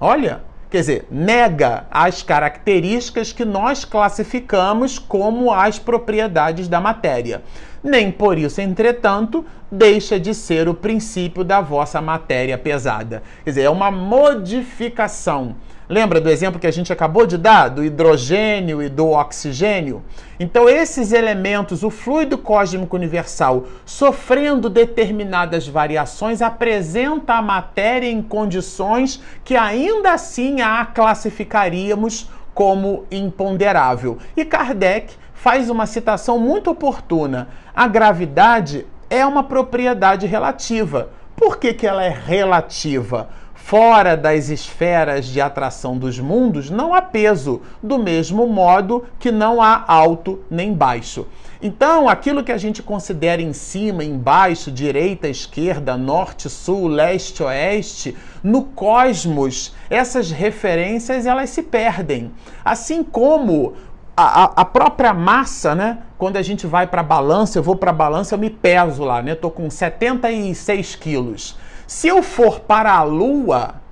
Olha, 0.00 0.42
quer 0.74 0.80
dizer, 0.80 1.06
nega 1.08 1.86
as 1.88 2.20
características 2.20 3.32
que 3.32 3.44
nós 3.44 3.84
classificamos 3.84 4.98
como 4.98 5.52
as 5.52 5.78
propriedades 5.78 6.66
da 6.66 6.80
matéria 6.80 7.42
nem 7.84 8.10
por 8.10 8.38
isso, 8.38 8.62
entretanto, 8.62 9.44
deixa 9.70 10.18
de 10.18 10.34
ser 10.34 10.70
o 10.70 10.74
princípio 10.74 11.44
da 11.44 11.60
vossa 11.60 12.00
matéria 12.00 12.56
pesada. 12.56 13.22
Quer 13.44 13.50
dizer, 13.50 13.62
é 13.64 13.70
uma 13.70 13.90
modificação. 13.90 15.54
Lembra 15.86 16.18
do 16.18 16.30
exemplo 16.30 16.58
que 16.58 16.66
a 16.66 16.72
gente 16.72 16.90
acabou 16.90 17.26
de 17.26 17.36
dar, 17.36 17.68
do 17.68 17.84
hidrogênio 17.84 18.82
e 18.82 18.88
do 18.88 19.10
oxigênio? 19.10 20.02
Então, 20.40 20.66
esses 20.66 21.12
elementos, 21.12 21.82
o 21.82 21.90
fluido 21.90 22.38
cósmico 22.38 22.96
universal, 22.96 23.64
sofrendo 23.84 24.70
determinadas 24.70 25.68
variações, 25.68 26.40
apresenta 26.40 27.34
a 27.34 27.42
matéria 27.42 28.08
em 28.08 28.22
condições 28.22 29.20
que 29.44 29.56
ainda 29.56 30.14
assim 30.14 30.62
a 30.62 30.86
classificaríamos 30.86 32.30
como 32.54 33.04
imponderável. 33.10 34.16
E 34.34 34.42
Kardec 34.42 35.14
faz 35.34 35.68
uma 35.68 35.84
citação 35.84 36.38
muito 36.38 36.70
oportuna. 36.70 37.48
A 37.76 37.86
gravidade 37.86 38.86
é 39.10 39.26
uma 39.26 39.44
propriedade 39.44 40.26
relativa. 40.26 41.10
Por 41.36 41.58
que, 41.58 41.74
que 41.74 41.86
ela 41.86 42.02
é 42.02 42.08
relativa? 42.08 43.28
Fora 43.66 44.14
das 44.14 44.50
esferas 44.50 45.24
de 45.24 45.40
atração 45.40 45.96
dos 45.96 46.20
mundos, 46.20 46.68
não 46.68 46.92
há 46.92 47.00
peso, 47.00 47.62
do 47.82 47.98
mesmo 47.98 48.46
modo 48.46 49.06
que 49.18 49.32
não 49.32 49.62
há 49.62 49.82
alto 49.88 50.40
nem 50.50 50.74
baixo. 50.74 51.26
Então, 51.62 52.06
aquilo 52.06 52.44
que 52.44 52.52
a 52.52 52.58
gente 52.58 52.82
considera 52.82 53.40
em 53.40 53.54
cima, 53.54 54.04
embaixo, 54.04 54.70
direita, 54.70 55.28
esquerda, 55.28 55.96
norte, 55.96 56.50
sul, 56.50 56.88
leste, 56.88 57.42
oeste, 57.42 58.14
no 58.42 58.64
cosmos, 58.64 59.74
essas 59.88 60.30
referências 60.30 61.24
elas 61.24 61.48
se 61.48 61.62
perdem. 61.62 62.32
Assim 62.62 63.02
como 63.02 63.72
a, 64.14 64.60
a, 64.60 64.64
própria 64.66 65.14
massa, 65.14 65.74
né? 65.74 66.00
Quando 66.18 66.36
a 66.36 66.42
gente 66.42 66.66
vai 66.66 66.86
para 66.86 67.02
balança, 67.02 67.58
eu 67.58 67.62
vou 67.62 67.76
para 67.76 67.94
balança, 67.94 68.34
eu 68.34 68.38
me 68.38 68.50
peso 68.50 69.04
lá, 69.04 69.22
né? 69.22 69.32
Estou 69.32 69.50
com 69.50 69.70
76 69.70 70.96
quilos. 70.96 71.56
Se 71.86 72.08
eu 72.08 72.22
for 72.22 72.60
para 72.60 72.92
a 72.92 73.02
Lua, 73.02 73.82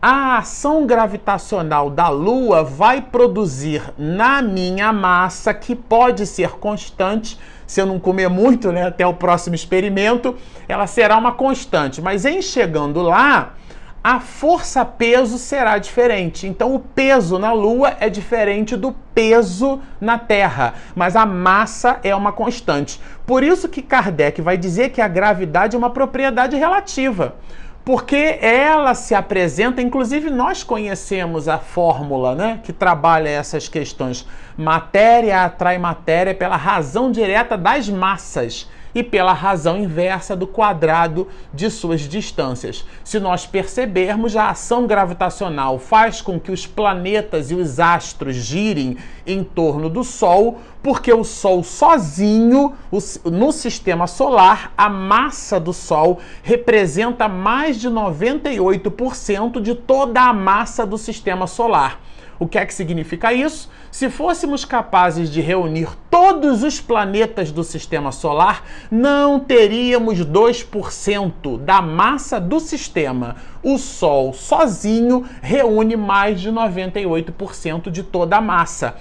a 0.00 0.38
ação 0.38 0.86
gravitacional 0.86 1.90
da 1.90 2.08
Lua 2.08 2.62
vai 2.62 3.00
produzir 3.00 3.82
na 3.98 4.40
minha 4.40 4.92
massa, 4.92 5.52
que 5.52 5.74
pode 5.74 6.26
ser 6.26 6.52
constante, 6.52 7.38
se 7.66 7.80
eu 7.80 7.86
não 7.86 7.98
comer 7.98 8.28
muito, 8.28 8.72
né? 8.72 8.86
Até 8.86 9.06
o 9.06 9.14
próximo 9.14 9.54
experimento, 9.54 10.36
ela 10.68 10.86
será 10.86 11.16
uma 11.16 11.32
constante. 11.32 12.00
Mas 12.00 12.24
em 12.24 12.42
chegando 12.42 13.00
lá, 13.02 13.54
a 14.02 14.18
força-peso 14.18 15.36
será 15.36 15.76
diferente. 15.76 16.46
Então, 16.46 16.74
o 16.74 16.80
peso 16.80 17.38
na 17.38 17.52
Lua 17.52 17.96
é 18.00 18.08
diferente 18.08 18.76
do 18.76 18.92
peso 19.14 19.80
na 20.00 20.18
Terra, 20.18 20.74
mas 20.94 21.16
a 21.16 21.26
massa 21.26 22.00
é 22.02 22.14
uma 22.14 22.32
constante. 22.32 23.00
Por 23.26 23.42
isso 23.42 23.68
que 23.68 23.82
Kardec 23.82 24.40
vai 24.40 24.56
dizer 24.56 24.90
que 24.90 25.02
a 25.02 25.08
gravidade 25.08 25.76
é 25.76 25.78
uma 25.78 25.90
propriedade 25.90 26.56
relativa. 26.56 27.36
Porque 27.84 28.38
ela 28.40 28.94
se 28.94 29.14
apresenta, 29.14 29.80
inclusive 29.80 30.30
nós 30.30 30.62
conhecemos 30.62 31.48
a 31.48 31.58
fórmula 31.58 32.34
né, 32.34 32.60
que 32.62 32.72
trabalha 32.72 33.28
essas 33.28 33.68
questões. 33.68 34.26
Matéria 34.56 35.44
atrai 35.44 35.78
matéria 35.78 36.34
pela 36.34 36.56
razão 36.56 37.10
direta 37.10 37.56
das 37.56 37.88
massas 37.88 38.68
e 38.94 39.02
pela 39.02 39.32
razão 39.32 39.78
inversa 39.78 40.34
do 40.34 40.46
quadrado 40.46 41.28
de 41.52 41.70
suas 41.70 42.02
distâncias. 42.02 42.84
Se 43.04 43.18
nós 43.20 43.46
percebermos, 43.46 44.36
a 44.36 44.50
ação 44.50 44.86
gravitacional 44.86 45.78
faz 45.78 46.20
com 46.20 46.38
que 46.38 46.50
os 46.50 46.66
planetas 46.66 47.50
e 47.50 47.54
os 47.54 47.78
astros 47.78 48.36
girem 48.36 48.96
em 49.26 49.44
torno 49.44 49.88
do 49.88 50.02
Sol, 50.02 50.60
porque 50.82 51.12
o 51.12 51.24
Sol 51.24 51.62
sozinho, 51.62 52.74
no 53.24 53.52
sistema 53.52 54.06
solar, 54.06 54.72
a 54.76 54.88
massa 54.88 55.60
do 55.60 55.72
Sol 55.72 56.18
representa 56.42 57.28
mais 57.28 57.78
de 57.78 57.88
98% 57.88 59.60
de 59.60 59.74
toda 59.74 60.22
a 60.22 60.32
massa 60.32 60.86
do 60.86 60.96
sistema 60.96 61.46
solar. 61.46 62.00
O 62.40 62.48
que 62.48 62.56
é 62.56 62.64
que 62.64 62.72
significa 62.72 63.34
isso? 63.34 63.68
Se 63.90 64.08
fôssemos 64.08 64.64
capazes 64.64 65.28
de 65.28 65.42
reunir 65.42 65.90
todos 66.10 66.62
os 66.62 66.80
planetas 66.80 67.52
do 67.52 67.62
sistema 67.62 68.10
solar, 68.10 68.64
não 68.90 69.38
teríamos 69.38 70.24
2% 70.24 71.58
da 71.58 71.82
massa 71.82 72.40
do 72.40 72.58
sistema. 72.58 73.36
O 73.62 73.76
Sol 73.76 74.32
sozinho 74.32 75.26
reúne 75.42 75.98
mais 75.98 76.40
de 76.40 76.50
98% 76.50 77.90
de 77.90 78.02
toda 78.02 78.38
a 78.38 78.40
massa. 78.40 78.94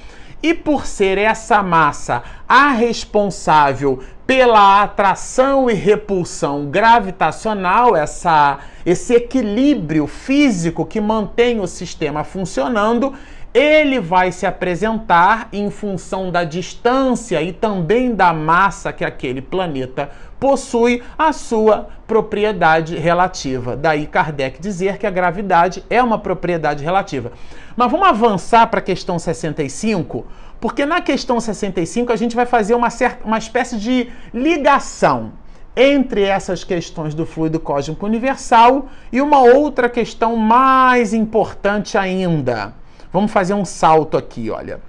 E 0.44 0.54
por 0.54 0.86
ser 0.86 1.18
essa 1.18 1.64
massa 1.64 2.24
a 2.46 2.72
responsável 2.72 4.04
pela 4.30 4.84
atração 4.84 5.72
e 5.72 5.74
repulsão 5.74 6.68
gravitacional, 6.68 7.96
essa, 7.96 8.60
esse 8.86 9.16
equilíbrio 9.16 10.06
físico 10.06 10.86
que 10.86 11.02
mantém 11.02 11.60
o 11.60 11.66
sistema 11.66 12.24
funcionando, 12.24 13.16
ele 13.52 14.00
vai 14.00 14.32
se 14.32 14.46
apresentar 14.46 15.50
em 15.52 15.72
função 15.72 16.30
da 16.30 16.44
distância 16.44 17.42
e 17.42 17.52
também 17.52 18.14
da 18.14 18.32
massa 18.32 18.94
que 18.94 19.04
aquele 19.04 19.42
planeta 19.42 20.12
possui 20.40 21.02
a 21.18 21.34
sua 21.34 21.88
propriedade 22.06 22.96
relativa. 22.96 23.76
Daí 23.76 24.06
Kardec 24.06 24.62
dizer 24.62 25.00
que 25.00 25.08
a 25.08 25.12
gravidade 25.12 25.84
é 25.90 26.04
uma 26.04 26.20
propriedade 26.20 26.84
relativa. 26.84 27.32
Mas 27.76 27.92
vamos 27.92 28.08
avançar 28.08 28.68
para 28.68 28.80
a 28.80 28.84
questão 28.84 29.18
65, 29.18 30.28
porque 30.60 30.86
na 30.86 31.02
questão 31.02 31.40
65 31.40 32.12
a 32.12 32.16
gente 32.16 32.36
vai 32.36 32.46
fazer 32.46 32.76
uma, 32.76 32.90
certa, 32.90 33.26
uma 33.26 33.38
espécie 33.38 33.78
de 33.78 34.10
ligação 34.34 35.34
entre 35.76 36.24
essas 36.24 36.64
questões 36.64 37.14
do 37.14 37.26
fluido 37.26 37.60
cósmico 37.60 38.06
universal 38.06 38.88
e 39.12 39.22
uma 39.22 39.40
outra 39.42 39.88
questão 39.90 40.36
mais 40.36 41.14
importante 41.14 41.98
ainda. 41.98 42.74
Vamos 43.14 43.32
fazer 43.32 43.54
um 43.54 43.64
salto 43.64 44.18
aqui, 44.18 44.50
olha. 44.50 44.82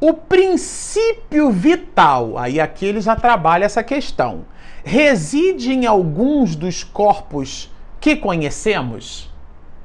O 0.00 0.14
princípio 0.14 1.50
vital, 1.50 2.38
aí 2.38 2.58
aqui 2.58 2.86
ele 2.86 3.02
já 3.02 3.14
trabalha 3.14 3.66
essa 3.66 3.82
questão, 3.82 4.46
reside 4.82 5.72
em 5.72 5.84
alguns 5.84 6.56
dos 6.56 6.82
corpos 6.82 7.70
que 8.00 8.16
conhecemos? 8.16 9.30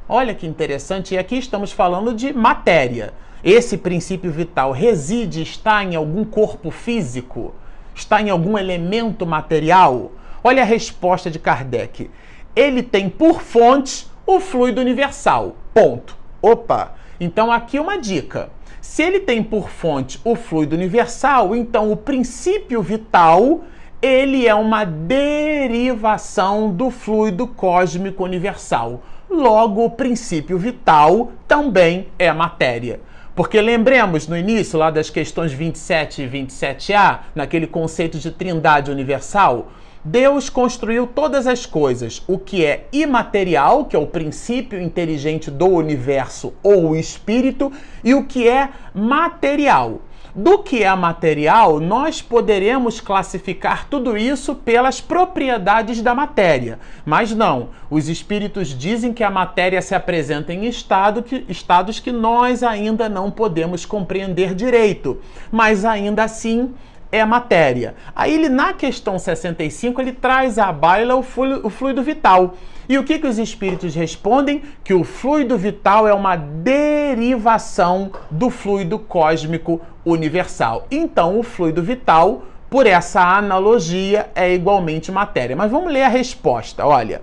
Olha 0.07 0.33
que 0.33 0.47
interessante, 0.47 1.15
e 1.15 1.17
aqui 1.17 1.37
estamos 1.37 1.73
falando 1.73 2.13
de 2.13 2.31
matéria. 2.31 3.13
Esse 3.45 3.77
princípio 3.77 4.31
vital 4.31 4.71
reside, 4.71 5.43
está 5.43 5.83
em 5.83 5.95
algum 5.95 6.25
corpo 6.25 6.71
físico? 6.71 7.53
Está 7.93 8.19
em 8.19 8.31
algum 8.31 8.57
elemento 8.57 9.23
material? 9.23 10.13
Olha 10.43 10.63
a 10.63 10.65
resposta 10.65 11.29
de 11.29 11.37
Kardec. 11.37 12.09
Ele 12.55 12.81
tem 12.81 13.07
por 13.07 13.43
fonte 13.43 14.07
o 14.25 14.39
fluido 14.39 14.81
universal. 14.81 15.57
Ponto. 15.75 16.17
Opa! 16.41 16.95
Então 17.19 17.51
aqui 17.51 17.79
uma 17.79 17.99
dica. 17.99 18.49
Se 18.81 19.03
ele 19.03 19.19
tem 19.19 19.43
por 19.43 19.69
fonte 19.69 20.19
o 20.23 20.35
fluido 20.35 20.75
universal, 20.75 21.55
então 21.55 21.91
o 21.91 21.97
princípio 21.97 22.81
vital 22.81 23.61
ele 24.01 24.47
é 24.47 24.55
uma 24.55 24.85
derivação 24.85 26.71
do 26.71 26.89
fluido 26.89 27.45
cósmico 27.45 28.23
universal. 28.23 29.03
Logo, 29.29 29.85
o 29.85 29.89
princípio 29.91 30.57
vital 30.57 31.31
também 31.47 32.07
é 32.17 32.33
matéria. 32.33 33.01
Porque 33.35 33.59
lembremos 33.59 34.29
no 34.29 34.37
início 34.37 34.79
lá 34.79 34.89
das 34.89 35.09
questões 35.09 35.51
27 35.51 36.21
e 36.21 36.27
27A, 36.27 37.19
naquele 37.35 37.67
conceito 37.67 38.17
de 38.17 38.31
trindade 38.31 38.89
universal, 38.89 39.73
Deus 40.05 40.49
construiu 40.49 41.05
todas 41.05 41.45
as 41.45 41.65
coisas, 41.65 42.23
o 42.27 42.37
que 42.39 42.63
é 42.63 42.87
imaterial, 42.93 43.85
que 43.85 43.95
é 43.95 43.99
o 43.99 44.07
princípio 44.07 44.81
inteligente 44.81 45.51
do 45.51 45.67
universo 45.67 46.53
ou 46.63 46.91
o 46.91 46.95
espírito, 46.95 47.73
e 48.05 48.13
o 48.13 48.23
que 48.23 48.47
é 48.47 48.69
material. 48.93 49.99
Do 50.37 50.57
que 50.57 50.83
é 50.83 50.93
material, 50.93 51.79
nós 51.79 52.21
poderemos 52.21 52.99
classificar 52.99 53.87
tudo 53.87 54.17
isso 54.17 54.53
pelas 54.53 54.99
propriedades 54.99 56.01
da 56.01 56.13
matéria. 56.13 56.77
Mas 57.05 57.33
não, 57.33 57.69
os 57.89 58.09
espíritos 58.09 58.77
dizem 58.77 59.13
que 59.13 59.23
a 59.23 59.31
matéria 59.31 59.81
se 59.81 59.95
apresenta 59.95 60.53
em 60.53 60.65
estado 60.65 61.23
que, 61.23 61.45
estados 61.47 62.01
que 62.01 62.11
nós 62.11 62.63
ainda 62.63 63.07
não 63.07 63.31
podemos 63.31 63.85
compreender 63.85 64.53
direito. 64.53 65.21
Mas 65.49 65.85
ainda 65.85 66.25
assim, 66.25 66.73
é 67.17 67.25
matéria. 67.25 67.95
Aí 68.15 68.33
ele, 68.33 68.49
na 68.49 68.73
questão 68.73 69.17
65, 69.17 70.01
ele 70.01 70.11
traz 70.11 70.57
à 70.57 70.71
baila 70.71 71.15
o 71.15 71.23
fluido 71.23 72.03
vital. 72.03 72.55
E 72.87 72.97
o 72.97 73.03
que, 73.03 73.17
que 73.17 73.27
os 73.27 73.39
espíritos 73.39 73.95
respondem? 73.95 74.61
Que 74.83 74.93
o 74.93 75.03
fluido 75.03 75.57
vital 75.57 76.07
é 76.07 76.13
uma 76.13 76.35
derivação 76.35 78.11
do 78.29 78.49
fluido 78.49 78.99
cósmico 78.99 79.81
universal. 80.05 80.85
Então, 80.91 81.39
o 81.39 81.43
fluido 81.43 81.81
vital, 81.81 82.43
por 82.69 82.85
essa 82.85 83.21
analogia, 83.21 84.29
é 84.35 84.53
igualmente 84.53 85.11
matéria. 85.11 85.55
Mas 85.55 85.71
vamos 85.71 85.91
ler 85.91 86.03
a 86.03 86.09
resposta. 86.09 86.85
Olha, 86.85 87.21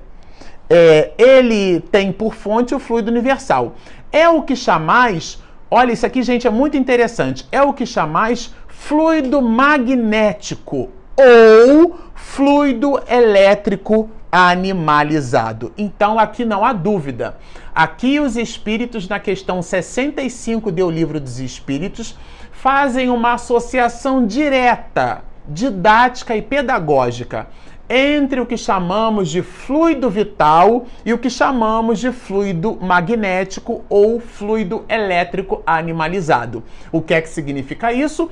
é, 0.68 1.12
ele 1.16 1.80
tem 1.92 2.10
por 2.10 2.34
fonte 2.34 2.74
o 2.74 2.80
fluido 2.80 3.10
universal. 3.10 3.74
É 4.10 4.28
o 4.28 4.42
que 4.42 4.56
chamais. 4.56 5.40
Olha, 5.70 5.92
isso 5.92 6.04
aqui, 6.04 6.22
gente, 6.22 6.46
é 6.46 6.50
muito 6.50 6.76
interessante. 6.76 7.46
É 7.52 7.62
o 7.62 7.72
que 7.72 7.86
chamais 7.86 8.52
fluido 8.84 9.40
magnético 9.40 10.90
ou 11.16 11.96
fluido 12.16 13.00
elétrico 13.08 14.10
animalizado. 14.30 15.72
Então 15.78 16.18
aqui 16.18 16.44
não 16.44 16.64
há 16.64 16.72
dúvida. 16.72 17.36
Aqui 17.72 18.18
os 18.18 18.36
espíritos 18.36 19.06
na 19.06 19.20
questão 19.20 19.62
65 19.62 20.72
do 20.72 20.90
Livro 20.90 21.20
dos 21.20 21.38
Espíritos 21.38 22.18
fazem 22.50 23.08
uma 23.08 23.34
associação 23.34 24.26
direta, 24.26 25.22
didática 25.48 26.36
e 26.36 26.42
pedagógica 26.42 27.46
entre 27.88 28.40
o 28.40 28.46
que 28.46 28.56
chamamos 28.56 29.28
de 29.28 29.42
fluido 29.42 30.08
vital 30.08 30.86
e 31.04 31.12
o 31.12 31.18
que 31.18 31.28
chamamos 31.28 31.98
de 31.98 32.10
fluido 32.10 32.78
magnético 32.80 33.84
ou 33.88 34.18
fluido 34.18 34.84
elétrico 34.88 35.62
animalizado. 35.66 36.64
O 36.90 37.02
que 37.02 37.12
é 37.12 37.20
que 37.20 37.28
significa 37.28 37.92
isso? 37.92 38.30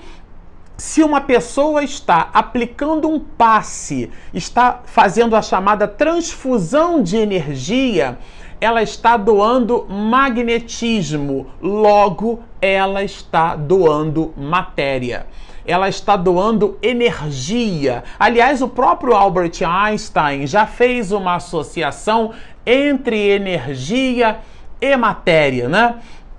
Se 0.80 1.02
uma 1.02 1.20
pessoa 1.20 1.84
está 1.84 2.30
aplicando 2.32 3.06
um 3.06 3.20
passe, 3.20 4.10
está 4.32 4.80
fazendo 4.86 5.36
a 5.36 5.42
chamada 5.42 5.86
transfusão 5.86 7.02
de 7.02 7.18
energia, 7.18 8.16
ela 8.58 8.82
está 8.82 9.18
doando 9.18 9.86
magnetismo, 9.90 11.48
logo 11.60 12.40
ela 12.62 13.04
está 13.04 13.54
doando 13.56 14.32
matéria. 14.38 15.26
Ela 15.66 15.86
está 15.86 16.16
doando 16.16 16.78
energia. 16.80 18.02
Aliás, 18.18 18.62
o 18.62 18.68
próprio 18.68 19.12
Albert 19.12 19.60
Einstein 19.62 20.46
já 20.46 20.64
fez 20.66 21.12
uma 21.12 21.34
associação 21.34 22.32
entre 22.64 23.18
energia 23.28 24.38
e 24.80 24.96
matéria, 24.96 25.68
né? 25.68 25.96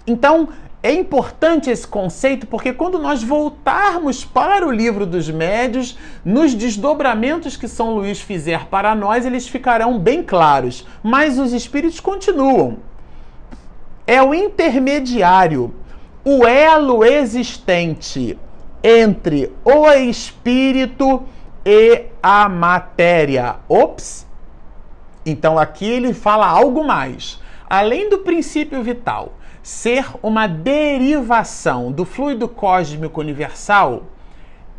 Então, 0.08 0.50
é 0.84 0.92
importante 0.92 1.70
esse 1.70 1.88
conceito 1.88 2.48
porque 2.48 2.74
quando 2.74 2.98
nós 2.98 3.22
voltarmos 3.22 4.26
para 4.26 4.66
o 4.66 4.72
livro 4.72 5.06
dos 5.06 5.30
médios, 5.30 5.96
nos 6.26 6.56
desdobramentos 6.56 7.56
que 7.56 7.68
São 7.68 7.94
Luís 7.94 8.20
fizer 8.20 8.66
para 8.66 8.96
nós, 8.96 9.24
eles 9.26 9.48
ficarão 9.48 10.00
bem 10.00 10.24
claros. 10.24 10.88
Mas 11.04 11.38
os 11.38 11.54
espíritos 11.54 12.00
continuam. 12.00 12.80
É 14.08 14.24
o 14.24 14.34
intermediário, 14.34 15.72
o 16.26 16.48
elo 16.48 17.04
existente 17.04 18.38
entre 18.84 19.54
o 19.64 19.88
espírito 19.92 21.24
e 21.64 22.06
a 22.24 22.50
matéria. 22.50 23.58
Ops! 23.70 24.26
Então 25.24 25.60
aqui 25.60 25.86
ele 25.86 26.12
fala 26.12 26.48
algo 26.48 26.84
mais. 26.84 27.40
Além 27.70 28.10
do 28.10 28.18
princípio 28.18 28.82
vital, 28.82 29.34
ser 29.64 30.06
uma 30.24 30.48
derivação 30.48 31.92
do 31.92 32.06
fluido 32.06 32.48
cósmico 32.48 33.20
universal, 33.20 34.04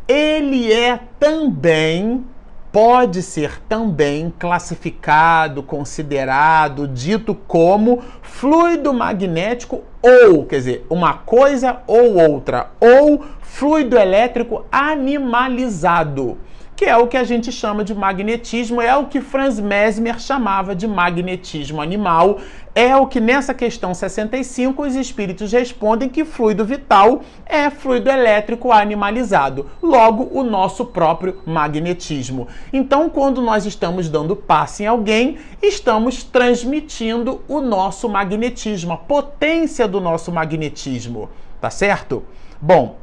ele 0.07 0.71
é 0.71 0.99
também, 1.19 2.25
pode 2.71 3.21
ser 3.21 3.61
também 3.69 4.33
classificado, 4.37 5.63
considerado, 5.63 6.87
dito 6.87 7.33
como 7.33 8.01
fluido 8.21 8.93
magnético 8.93 9.83
ou, 10.01 10.45
quer 10.45 10.57
dizer, 10.57 10.85
uma 10.89 11.13
coisa 11.13 11.77
ou 11.87 12.15
outra, 12.15 12.71
ou 12.81 13.23
fluido 13.41 13.97
elétrico 13.97 14.65
animalizado 14.71 16.37
que 16.83 16.89
é 16.89 16.97
o 16.97 17.07
que 17.07 17.15
a 17.15 17.23
gente 17.23 17.49
chama 17.49 17.81
de 17.81 17.95
magnetismo, 17.95 18.81
é 18.81 18.93
o 18.93 19.05
que 19.05 19.21
Franz 19.21 19.57
Mesmer 19.57 20.19
chamava 20.19 20.75
de 20.75 20.85
magnetismo 20.85 21.81
animal, 21.81 22.39
é 22.75 22.93
o 22.93 23.07
que 23.07 23.21
nessa 23.21 23.53
questão 23.53 23.93
65 23.93 24.83
os 24.83 24.93
espíritos 24.93 25.53
respondem 25.53 26.09
que 26.09 26.25
fluido 26.25 26.65
vital 26.65 27.21
é 27.45 27.69
fluido 27.69 28.09
elétrico 28.09 28.69
animalizado, 28.69 29.69
logo 29.81 30.27
o 30.37 30.43
nosso 30.43 30.83
próprio 30.83 31.41
magnetismo. 31.45 32.49
Então, 32.73 33.09
quando 33.09 33.41
nós 33.41 33.65
estamos 33.65 34.09
dando 34.09 34.35
passe 34.35 34.83
em 34.83 34.87
alguém, 34.87 35.37
estamos 35.61 36.21
transmitindo 36.21 37.43
o 37.47 37.61
nosso 37.61 38.09
magnetismo, 38.09 38.91
a 38.91 38.97
potência 38.97 39.87
do 39.87 40.01
nosso 40.01 40.33
magnetismo, 40.33 41.29
tá 41.61 41.69
certo? 41.69 42.23
Bom, 42.61 42.97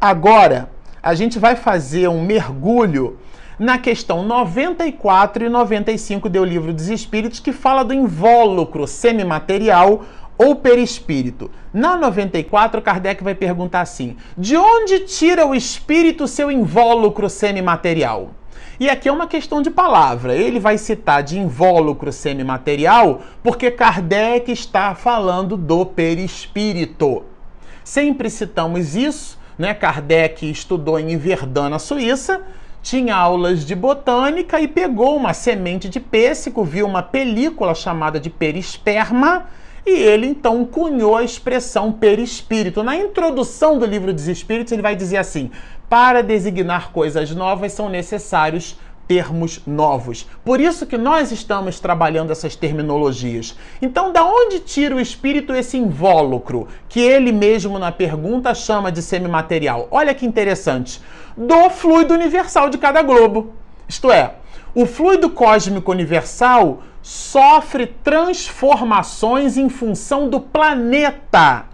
agora 0.00 0.70
a 1.02 1.14
gente 1.14 1.38
vai 1.38 1.56
fazer 1.56 2.08
um 2.08 2.22
mergulho 2.22 3.18
na 3.58 3.76
questão 3.76 4.22
94 4.22 5.44
e 5.44 5.48
95 5.48 6.28
do 6.28 6.44
Livro 6.44 6.72
dos 6.72 6.88
Espíritos, 6.88 7.40
que 7.40 7.52
fala 7.52 7.84
do 7.84 7.92
invólucro 7.92 8.86
semimaterial 8.86 10.04
ou 10.38 10.56
perispírito. 10.56 11.50
Na 11.72 11.96
94, 11.96 12.80
Kardec 12.80 13.22
vai 13.22 13.34
perguntar 13.34 13.80
assim: 13.80 14.16
de 14.38 14.56
onde 14.56 15.00
tira 15.00 15.46
o 15.46 15.54
espírito 15.54 16.28
seu 16.28 16.50
invólucro 16.50 17.28
semimaterial? 17.28 18.30
E 18.80 18.88
aqui 18.88 19.08
é 19.08 19.12
uma 19.12 19.26
questão 19.26 19.60
de 19.60 19.70
palavra. 19.70 20.34
Ele 20.34 20.58
vai 20.58 20.78
citar 20.78 21.22
de 21.22 21.38
invólucro 21.38 22.10
semimaterial 22.10 23.20
porque 23.42 23.70
Kardec 23.70 24.50
está 24.50 24.94
falando 24.94 25.56
do 25.56 25.84
perispírito. 25.84 27.22
Sempre 27.84 28.30
citamos 28.30 28.96
isso 28.96 29.41
né? 29.62 29.72
Kardec 29.74 30.50
estudou 30.50 30.98
em 30.98 31.16
Verdun, 31.16 31.68
na 31.68 31.78
Suíça, 31.78 32.40
tinha 32.82 33.14
aulas 33.14 33.64
de 33.64 33.76
botânica 33.76 34.60
e 34.60 34.66
pegou 34.66 35.16
uma 35.16 35.32
semente 35.32 35.88
de 35.88 36.00
pêssego, 36.00 36.64
viu 36.64 36.84
uma 36.84 37.00
película 37.00 37.72
chamada 37.72 38.18
de 38.18 38.28
perisperma 38.28 39.46
e 39.86 39.90
ele 39.90 40.26
então 40.26 40.64
cunhou 40.64 41.16
a 41.16 41.22
expressão 41.22 41.92
perispírito. 41.92 42.82
Na 42.82 42.96
introdução 42.96 43.78
do 43.78 43.86
livro 43.86 44.12
dos 44.12 44.26
Espíritos, 44.26 44.72
ele 44.72 44.82
vai 44.82 44.96
dizer 44.96 45.18
assim: 45.18 45.48
para 45.88 46.24
designar 46.24 46.90
coisas 46.90 47.30
novas 47.30 47.72
são 47.72 47.88
necessários 47.88 48.76
termos 49.06 49.60
novos. 49.66 50.26
Por 50.44 50.60
isso 50.60 50.86
que 50.86 50.96
nós 50.96 51.32
estamos 51.32 51.78
trabalhando 51.80 52.30
essas 52.30 52.56
terminologias. 52.56 53.56
Então, 53.80 54.12
da 54.12 54.24
onde 54.24 54.60
tira 54.60 54.94
o 54.94 55.00
espírito 55.00 55.54
esse 55.54 55.76
invólucro, 55.76 56.68
que 56.88 57.00
ele 57.00 57.32
mesmo 57.32 57.78
na 57.78 57.92
pergunta 57.92 58.54
chama 58.54 58.90
de 58.90 59.02
semimaterial? 59.02 59.88
Olha 59.90 60.14
que 60.14 60.26
interessante. 60.26 61.00
Do 61.36 61.70
fluido 61.70 62.14
universal 62.14 62.70
de 62.70 62.78
cada 62.78 63.02
globo. 63.02 63.52
Isto 63.88 64.10
é, 64.10 64.34
o 64.74 64.86
fluido 64.86 65.28
cósmico 65.30 65.90
universal 65.90 66.82
sofre 67.02 67.86
transformações 67.86 69.56
em 69.56 69.68
função 69.68 70.28
do 70.28 70.40
planeta 70.40 71.71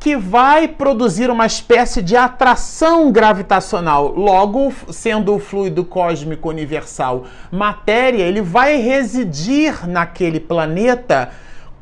que 0.00 0.16
vai 0.16 0.66
produzir 0.66 1.30
uma 1.30 1.44
espécie 1.44 2.00
de 2.00 2.16
atração 2.16 3.12
gravitacional. 3.12 4.08
Logo, 4.16 4.72
sendo 4.88 5.34
o 5.34 5.38
fluido 5.38 5.84
cósmico 5.84 6.48
universal 6.48 7.26
matéria, 7.52 8.22
ele 8.22 8.40
vai 8.40 8.78
residir 8.78 9.86
naquele 9.86 10.40
planeta 10.40 11.30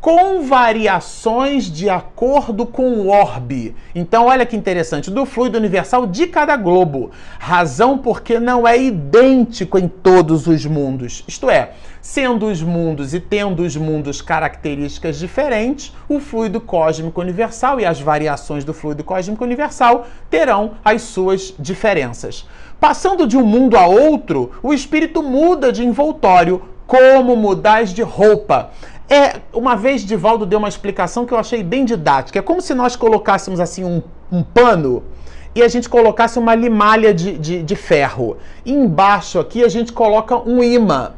com 0.00 0.42
variações 0.42 1.64
de 1.64 1.90
acordo 1.90 2.64
com 2.64 2.92
o 2.92 3.08
orbe. 3.08 3.74
Então, 3.94 4.26
olha 4.26 4.46
que 4.46 4.56
interessante, 4.56 5.10
do 5.10 5.26
fluido 5.26 5.58
universal 5.58 6.06
de 6.06 6.26
cada 6.28 6.56
globo. 6.56 7.10
Razão 7.38 7.98
porque 7.98 8.38
não 8.38 8.66
é 8.66 8.80
idêntico 8.80 9.76
em 9.76 9.88
todos 9.88 10.46
os 10.46 10.64
mundos. 10.64 11.24
Isto 11.26 11.50
é, 11.50 11.72
sendo 12.00 12.46
os 12.46 12.62
mundos 12.62 13.12
e 13.12 13.18
tendo 13.18 13.62
os 13.62 13.76
mundos 13.76 14.22
características 14.22 15.18
diferentes, 15.18 15.92
o 16.08 16.20
fluido 16.20 16.60
cósmico 16.60 17.20
universal 17.20 17.80
e 17.80 17.84
as 17.84 18.00
variações 18.00 18.64
do 18.64 18.72
fluido 18.72 19.02
cósmico 19.02 19.42
universal 19.42 20.06
terão 20.30 20.72
as 20.84 21.02
suas 21.02 21.52
diferenças. 21.58 22.46
Passando 22.78 23.26
de 23.26 23.36
um 23.36 23.44
mundo 23.44 23.76
a 23.76 23.88
outro, 23.88 24.52
o 24.62 24.72
espírito 24.72 25.24
muda 25.24 25.72
de 25.72 25.84
envoltório, 25.84 26.62
como 26.86 27.36
mudais 27.36 27.92
de 27.92 28.02
roupa. 28.02 28.70
É, 29.10 29.40
uma 29.54 29.74
vez 29.74 30.02
Divaldo 30.02 30.44
deu 30.44 30.58
uma 30.58 30.68
explicação 30.68 31.24
que 31.24 31.32
eu 31.32 31.38
achei 31.38 31.62
bem 31.62 31.84
didática. 31.84 32.38
É 32.38 32.42
como 32.42 32.60
se 32.60 32.74
nós 32.74 32.94
colocássemos 32.94 33.58
assim 33.58 33.82
um, 33.82 34.02
um 34.30 34.42
pano 34.42 35.02
e 35.54 35.62
a 35.62 35.68
gente 35.68 35.88
colocasse 35.88 36.38
uma 36.38 36.54
limalha 36.54 37.14
de, 37.14 37.38
de, 37.38 37.62
de 37.62 37.76
ferro. 37.76 38.36
E 38.66 38.72
embaixo 38.72 39.38
aqui 39.38 39.64
a 39.64 39.68
gente 39.68 39.92
coloca 39.92 40.36
um 40.36 40.62
imã. 40.62 41.12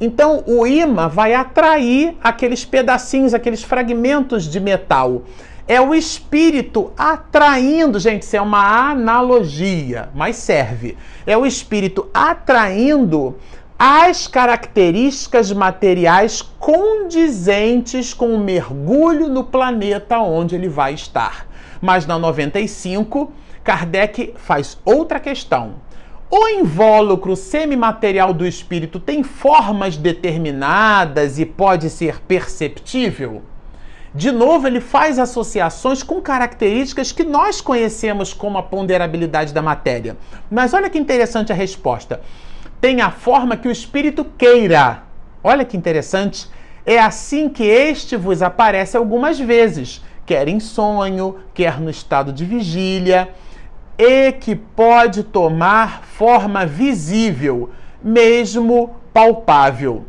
Então 0.00 0.42
o 0.46 0.66
imã 0.66 1.08
vai 1.08 1.32
atrair 1.34 2.16
aqueles 2.22 2.64
pedacinhos, 2.64 3.32
aqueles 3.34 3.62
fragmentos 3.62 4.44
de 4.44 4.58
metal. 4.58 5.22
É 5.66 5.80
o 5.80 5.94
espírito 5.94 6.92
atraindo, 6.96 8.00
gente, 8.00 8.22
isso 8.22 8.36
é 8.36 8.40
uma 8.40 8.90
analogia, 8.90 10.08
mas 10.14 10.36
serve. 10.36 10.96
É 11.26 11.36
o 11.36 11.44
espírito 11.44 12.08
atraindo 12.12 13.36
as 13.78 14.26
características 14.26 15.52
materiais 15.52 16.42
condizentes 16.42 18.12
com 18.12 18.34
o 18.34 18.38
mergulho 18.38 19.28
no 19.28 19.44
planeta 19.44 20.18
onde 20.18 20.56
ele 20.56 20.68
vai 20.68 20.94
estar. 20.94 21.46
Mas 21.80 22.04
na 22.04 22.18
95, 22.18 23.30
Kardec 23.62 24.34
faz 24.36 24.76
outra 24.84 25.20
questão. 25.20 25.74
O 26.28 26.48
invólucro 26.48 27.36
semimaterial 27.36 28.34
do 28.34 28.44
espírito 28.44 28.98
tem 28.98 29.22
formas 29.22 29.96
determinadas 29.96 31.38
e 31.38 31.46
pode 31.46 31.88
ser 31.88 32.20
perceptível? 32.22 33.42
De 34.12 34.32
novo, 34.32 34.66
ele 34.66 34.80
faz 34.80 35.20
associações 35.20 36.02
com 36.02 36.20
características 36.20 37.12
que 37.12 37.22
nós 37.22 37.60
conhecemos 37.60 38.34
como 38.34 38.58
a 38.58 38.62
ponderabilidade 38.62 39.54
da 39.54 39.62
matéria. 39.62 40.16
Mas 40.50 40.74
olha 40.74 40.90
que 40.90 40.98
interessante 40.98 41.52
a 41.52 41.54
resposta 41.54 42.20
tem 42.80 43.00
a 43.00 43.10
forma 43.10 43.56
que 43.56 43.68
o 43.68 43.72
espírito 43.72 44.24
queira. 44.24 45.02
Olha 45.42 45.64
que 45.64 45.76
interessante. 45.76 46.48
É 46.84 46.98
assim 46.98 47.48
que 47.48 47.64
este 47.64 48.16
vos 48.16 48.42
aparece 48.42 48.96
algumas 48.96 49.38
vezes, 49.38 50.02
quer 50.24 50.48
em 50.48 50.58
sonho, 50.58 51.36
quer 51.52 51.80
no 51.80 51.90
estado 51.90 52.32
de 52.32 52.44
vigília, 52.44 53.28
e 53.98 54.32
que 54.32 54.54
pode 54.54 55.24
tomar 55.24 56.02
forma 56.04 56.64
visível, 56.64 57.70
mesmo 58.02 58.96
palpável. 59.12 60.04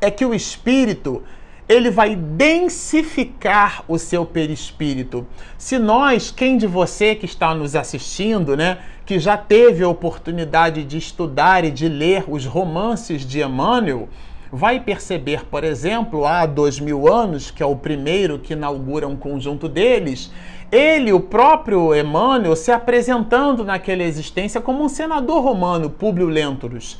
É 0.00 0.10
que 0.10 0.24
o 0.24 0.34
espírito 0.34 1.22
ele 1.68 1.90
vai 1.90 2.16
densificar 2.16 3.84
o 3.86 3.98
seu 3.98 4.24
perispírito. 4.24 5.26
Se 5.58 5.78
nós, 5.78 6.30
quem 6.30 6.56
de 6.56 6.66
você 6.66 7.14
que 7.14 7.26
está 7.26 7.54
nos 7.54 7.76
assistindo, 7.76 8.56
né, 8.56 8.78
que 9.04 9.18
já 9.18 9.36
teve 9.36 9.84
a 9.84 9.88
oportunidade 9.88 10.82
de 10.84 10.96
estudar 10.96 11.64
e 11.64 11.70
de 11.70 11.88
ler 11.88 12.24
os 12.26 12.46
romances 12.46 13.26
de 13.26 13.42
Emmanuel, 13.42 14.08
vai 14.50 14.80
perceber, 14.80 15.44
por 15.44 15.62
exemplo, 15.62 16.24
há 16.24 16.46
dois 16.46 16.80
mil 16.80 17.06
anos, 17.12 17.50
que 17.50 17.62
é 17.62 17.66
o 17.66 17.76
primeiro 17.76 18.38
que 18.38 18.54
inaugura 18.54 19.06
um 19.06 19.16
conjunto 19.16 19.68
deles, 19.68 20.32
ele, 20.72 21.12
o 21.12 21.20
próprio 21.20 21.94
Emmanuel, 21.94 22.54
se 22.56 22.70
apresentando 22.70 23.64
naquela 23.64 24.02
existência 24.02 24.60
como 24.60 24.84
um 24.84 24.88
senador 24.88 25.42
romano, 25.42 25.90
Públio 25.90 26.28
Lentulus. 26.28 26.98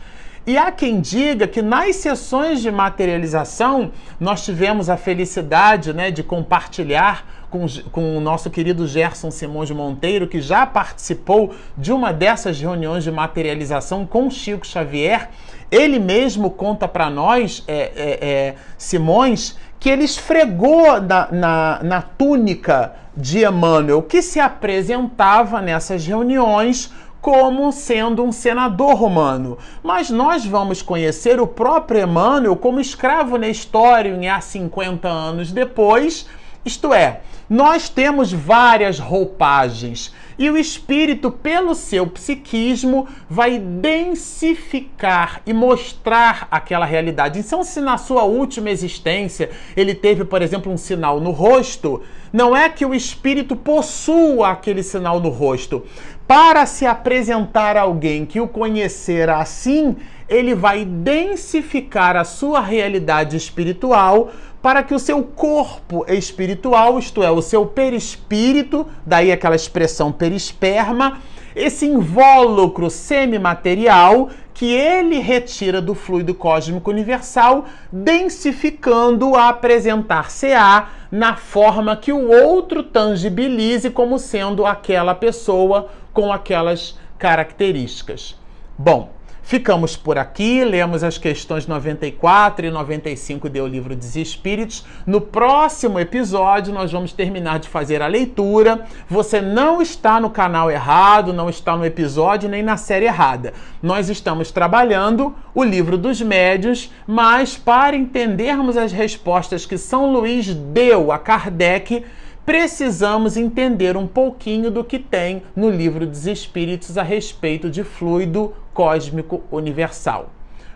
E 0.48 0.56
há 0.56 0.72
quem 0.72 0.98
diga 0.98 1.46
que 1.46 1.60
nas 1.60 1.96
sessões 1.96 2.62
de 2.62 2.70
materialização 2.70 3.92
nós 4.18 4.42
tivemos 4.42 4.88
a 4.88 4.96
felicidade 4.96 5.92
né, 5.92 6.10
de 6.10 6.22
compartilhar 6.22 7.22
com, 7.50 7.66
com 7.92 8.16
o 8.16 8.20
nosso 8.20 8.48
querido 8.48 8.86
Gerson 8.86 9.30
Simões 9.30 9.70
Monteiro, 9.70 10.26
que 10.26 10.40
já 10.40 10.64
participou 10.64 11.54
de 11.76 11.92
uma 11.92 12.14
dessas 12.14 12.58
reuniões 12.58 13.04
de 13.04 13.10
materialização 13.10 14.06
com 14.06 14.30
Chico 14.30 14.66
Xavier. 14.66 15.28
Ele 15.70 15.98
mesmo 15.98 16.48
conta 16.48 16.88
para 16.88 17.10
nós, 17.10 17.62
é, 17.68 17.74
é, 17.74 18.18
é, 18.22 18.54
Simões, 18.78 19.54
que 19.78 19.90
ele 19.90 20.04
esfregou 20.04 20.98
na, 20.98 21.28
na, 21.30 21.80
na 21.82 22.00
túnica 22.00 22.94
de 23.14 23.44
Emmanuel, 23.44 24.00
que 24.00 24.22
se 24.22 24.40
apresentava 24.40 25.60
nessas 25.60 26.06
reuniões 26.06 26.90
como 27.28 27.70
sendo 27.72 28.24
um 28.24 28.32
senador 28.32 28.94
romano. 28.94 29.58
Mas 29.82 30.08
nós 30.08 30.46
vamos 30.46 30.80
conhecer 30.80 31.38
o 31.38 31.46
próprio 31.46 32.00
Emmanuel 32.00 32.56
como 32.56 32.80
escravo 32.80 33.36
Nestório 33.36 34.16
há 34.32 34.40
50 34.40 35.06
anos 35.06 35.52
depois, 35.52 36.26
Isto 36.64 36.92
é, 36.92 37.20
nós 37.48 37.90
temos 37.90 38.32
várias 38.32 38.98
roupagens 38.98 40.12
e 40.38 40.48
o 40.48 40.56
espírito, 40.56 41.30
pelo 41.32 41.74
seu 41.74 42.06
psiquismo, 42.06 43.08
vai 43.28 43.58
densificar 43.58 45.42
e 45.44 45.52
mostrar 45.52 46.46
aquela 46.50 46.84
realidade. 46.84 47.40
Então, 47.40 47.64
se 47.64 47.80
na 47.80 47.98
sua 47.98 48.22
última 48.22 48.70
existência 48.70 49.50
ele 49.76 49.94
teve, 49.94 50.24
por 50.24 50.40
exemplo, 50.40 50.70
um 50.70 50.76
sinal 50.76 51.20
no 51.20 51.32
rosto, 51.32 52.02
não 52.32 52.56
é 52.56 52.68
que 52.68 52.86
o 52.86 52.94
espírito 52.94 53.56
possua 53.56 54.50
aquele 54.50 54.82
sinal 54.82 55.18
no 55.18 55.30
rosto. 55.30 55.84
Para 56.28 56.66
se 56.66 56.84
apresentar 56.84 57.74
a 57.74 57.80
alguém 57.80 58.26
que 58.26 58.38
o 58.38 58.46
conhecera 58.46 59.38
assim, 59.38 59.96
ele 60.28 60.54
vai 60.54 60.84
densificar 60.84 62.16
a 62.16 62.22
sua 62.22 62.60
realidade 62.60 63.34
espiritual 63.34 64.28
para 64.60 64.82
que 64.82 64.92
o 64.92 64.98
seu 64.98 65.22
corpo 65.22 66.04
espiritual, 66.06 66.98
isto 66.98 67.22
é, 67.22 67.30
o 67.30 67.40
seu 67.40 67.64
perispírito, 67.64 68.86
daí 69.06 69.32
aquela 69.32 69.56
expressão 69.56 70.12
perisperma, 70.12 71.18
esse 71.56 71.86
invólucro 71.86 72.90
semimaterial 72.90 74.28
que 74.52 74.74
ele 74.74 75.20
retira 75.20 75.80
do 75.80 75.94
fluido 75.94 76.34
cósmico 76.34 76.90
universal, 76.90 77.64
densificando 77.90 79.34
a 79.34 79.48
apresentar-se-á 79.48 80.90
na 81.10 81.36
forma 81.36 81.96
que 81.96 82.12
o 82.12 82.30
outro 82.30 82.82
tangibilize 82.82 83.88
como 83.88 84.18
sendo 84.18 84.66
aquela 84.66 85.14
pessoa 85.14 85.88
com 86.18 86.32
aquelas 86.32 86.98
características. 87.16 88.36
Bom, 88.76 89.12
Ficamos 89.40 89.96
por 89.96 90.18
aqui, 90.18 90.62
lemos 90.62 91.02
as 91.02 91.16
questões 91.16 91.66
94 91.66 92.66
e 92.66 92.70
95 92.70 93.48
do 93.48 93.66
livro 93.66 93.96
dos 93.96 94.14
Espíritos. 94.14 94.84
No 95.06 95.22
próximo 95.22 95.98
episódio, 95.98 96.70
nós 96.70 96.92
vamos 96.92 97.14
terminar 97.14 97.58
de 97.58 97.66
fazer 97.66 98.02
a 98.02 98.06
leitura. 98.06 98.84
Você 99.08 99.40
não 99.40 99.80
está 99.80 100.20
no 100.20 100.28
canal 100.28 100.70
errado, 100.70 101.32
não 101.32 101.48
está 101.48 101.74
no 101.74 101.86
episódio 101.86 102.46
nem 102.46 102.62
na 102.62 102.76
série 102.76 103.06
errada. 103.06 103.54
Nós 103.82 104.10
estamos 104.10 104.50
trabalhando 104.50 105.34
o 105.54 105.64
livro 105.64 105.96
dos 105.96 106.20
médios, 106.20 106.92
mas 107.06 107.56
para 107.56 107.96
entendermos 107.96 108.76
as 108.76 108.92
respostas 108.92 109.64
que 109.64 109.78
São 109.78 110.12
Luís 110.12 110.52
deu 110.52 111.10
a 111.10 111.18
Kardec 111.18 112.04
precisamos 112.48 113.36
entender 113.36 113.94
um 113.94 114.06
pouquinho 114.06 114.70
do 114.70 114.82
que 114.82 114.98
tem 114.98 115.42
no 115.54 115.68
livro 115.68 116.06
dos 116.06 116.26
Espíritos 116.26 116.96
a 116.96 117.02
respeito 117.02 117.68
de 117.68 117.84
fluido 117.84 118.54
cósmico 118.72 119.42
universal. 119.52 120.30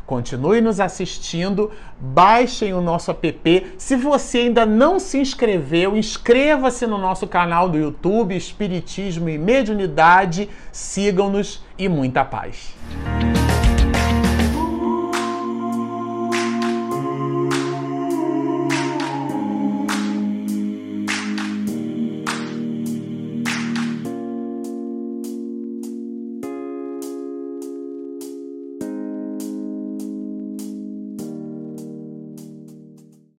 Continue 0.04 0.60
nos 0.60 0.80
assistindo, 0.80 1.70
baixem 1.98 2.74
o 2.74 2.82
nosso 2.82 3.10
app. 3.10 3.72
Se 3.78 3.96
você 3.96 4.40
ainda 4.40 4.66
não 4.66 5.00
se 5.00 5.16
inscreveu, 5.16 5.96
inscreva-se 5.96 6.86
no 6.86 6.98
nosso 6.98 7.26
canal 7.26 7.70
do 7.70 7.78
YouTube 7.78 8.36
Espiritismo 8.36 9.30
e 9.30 9.38
Mediunidade. 9.38 10.50
Sigam-nos 10.70 11.64
e 11.78 11.88
muita 11.88 12.22
paz. 12.22 12.74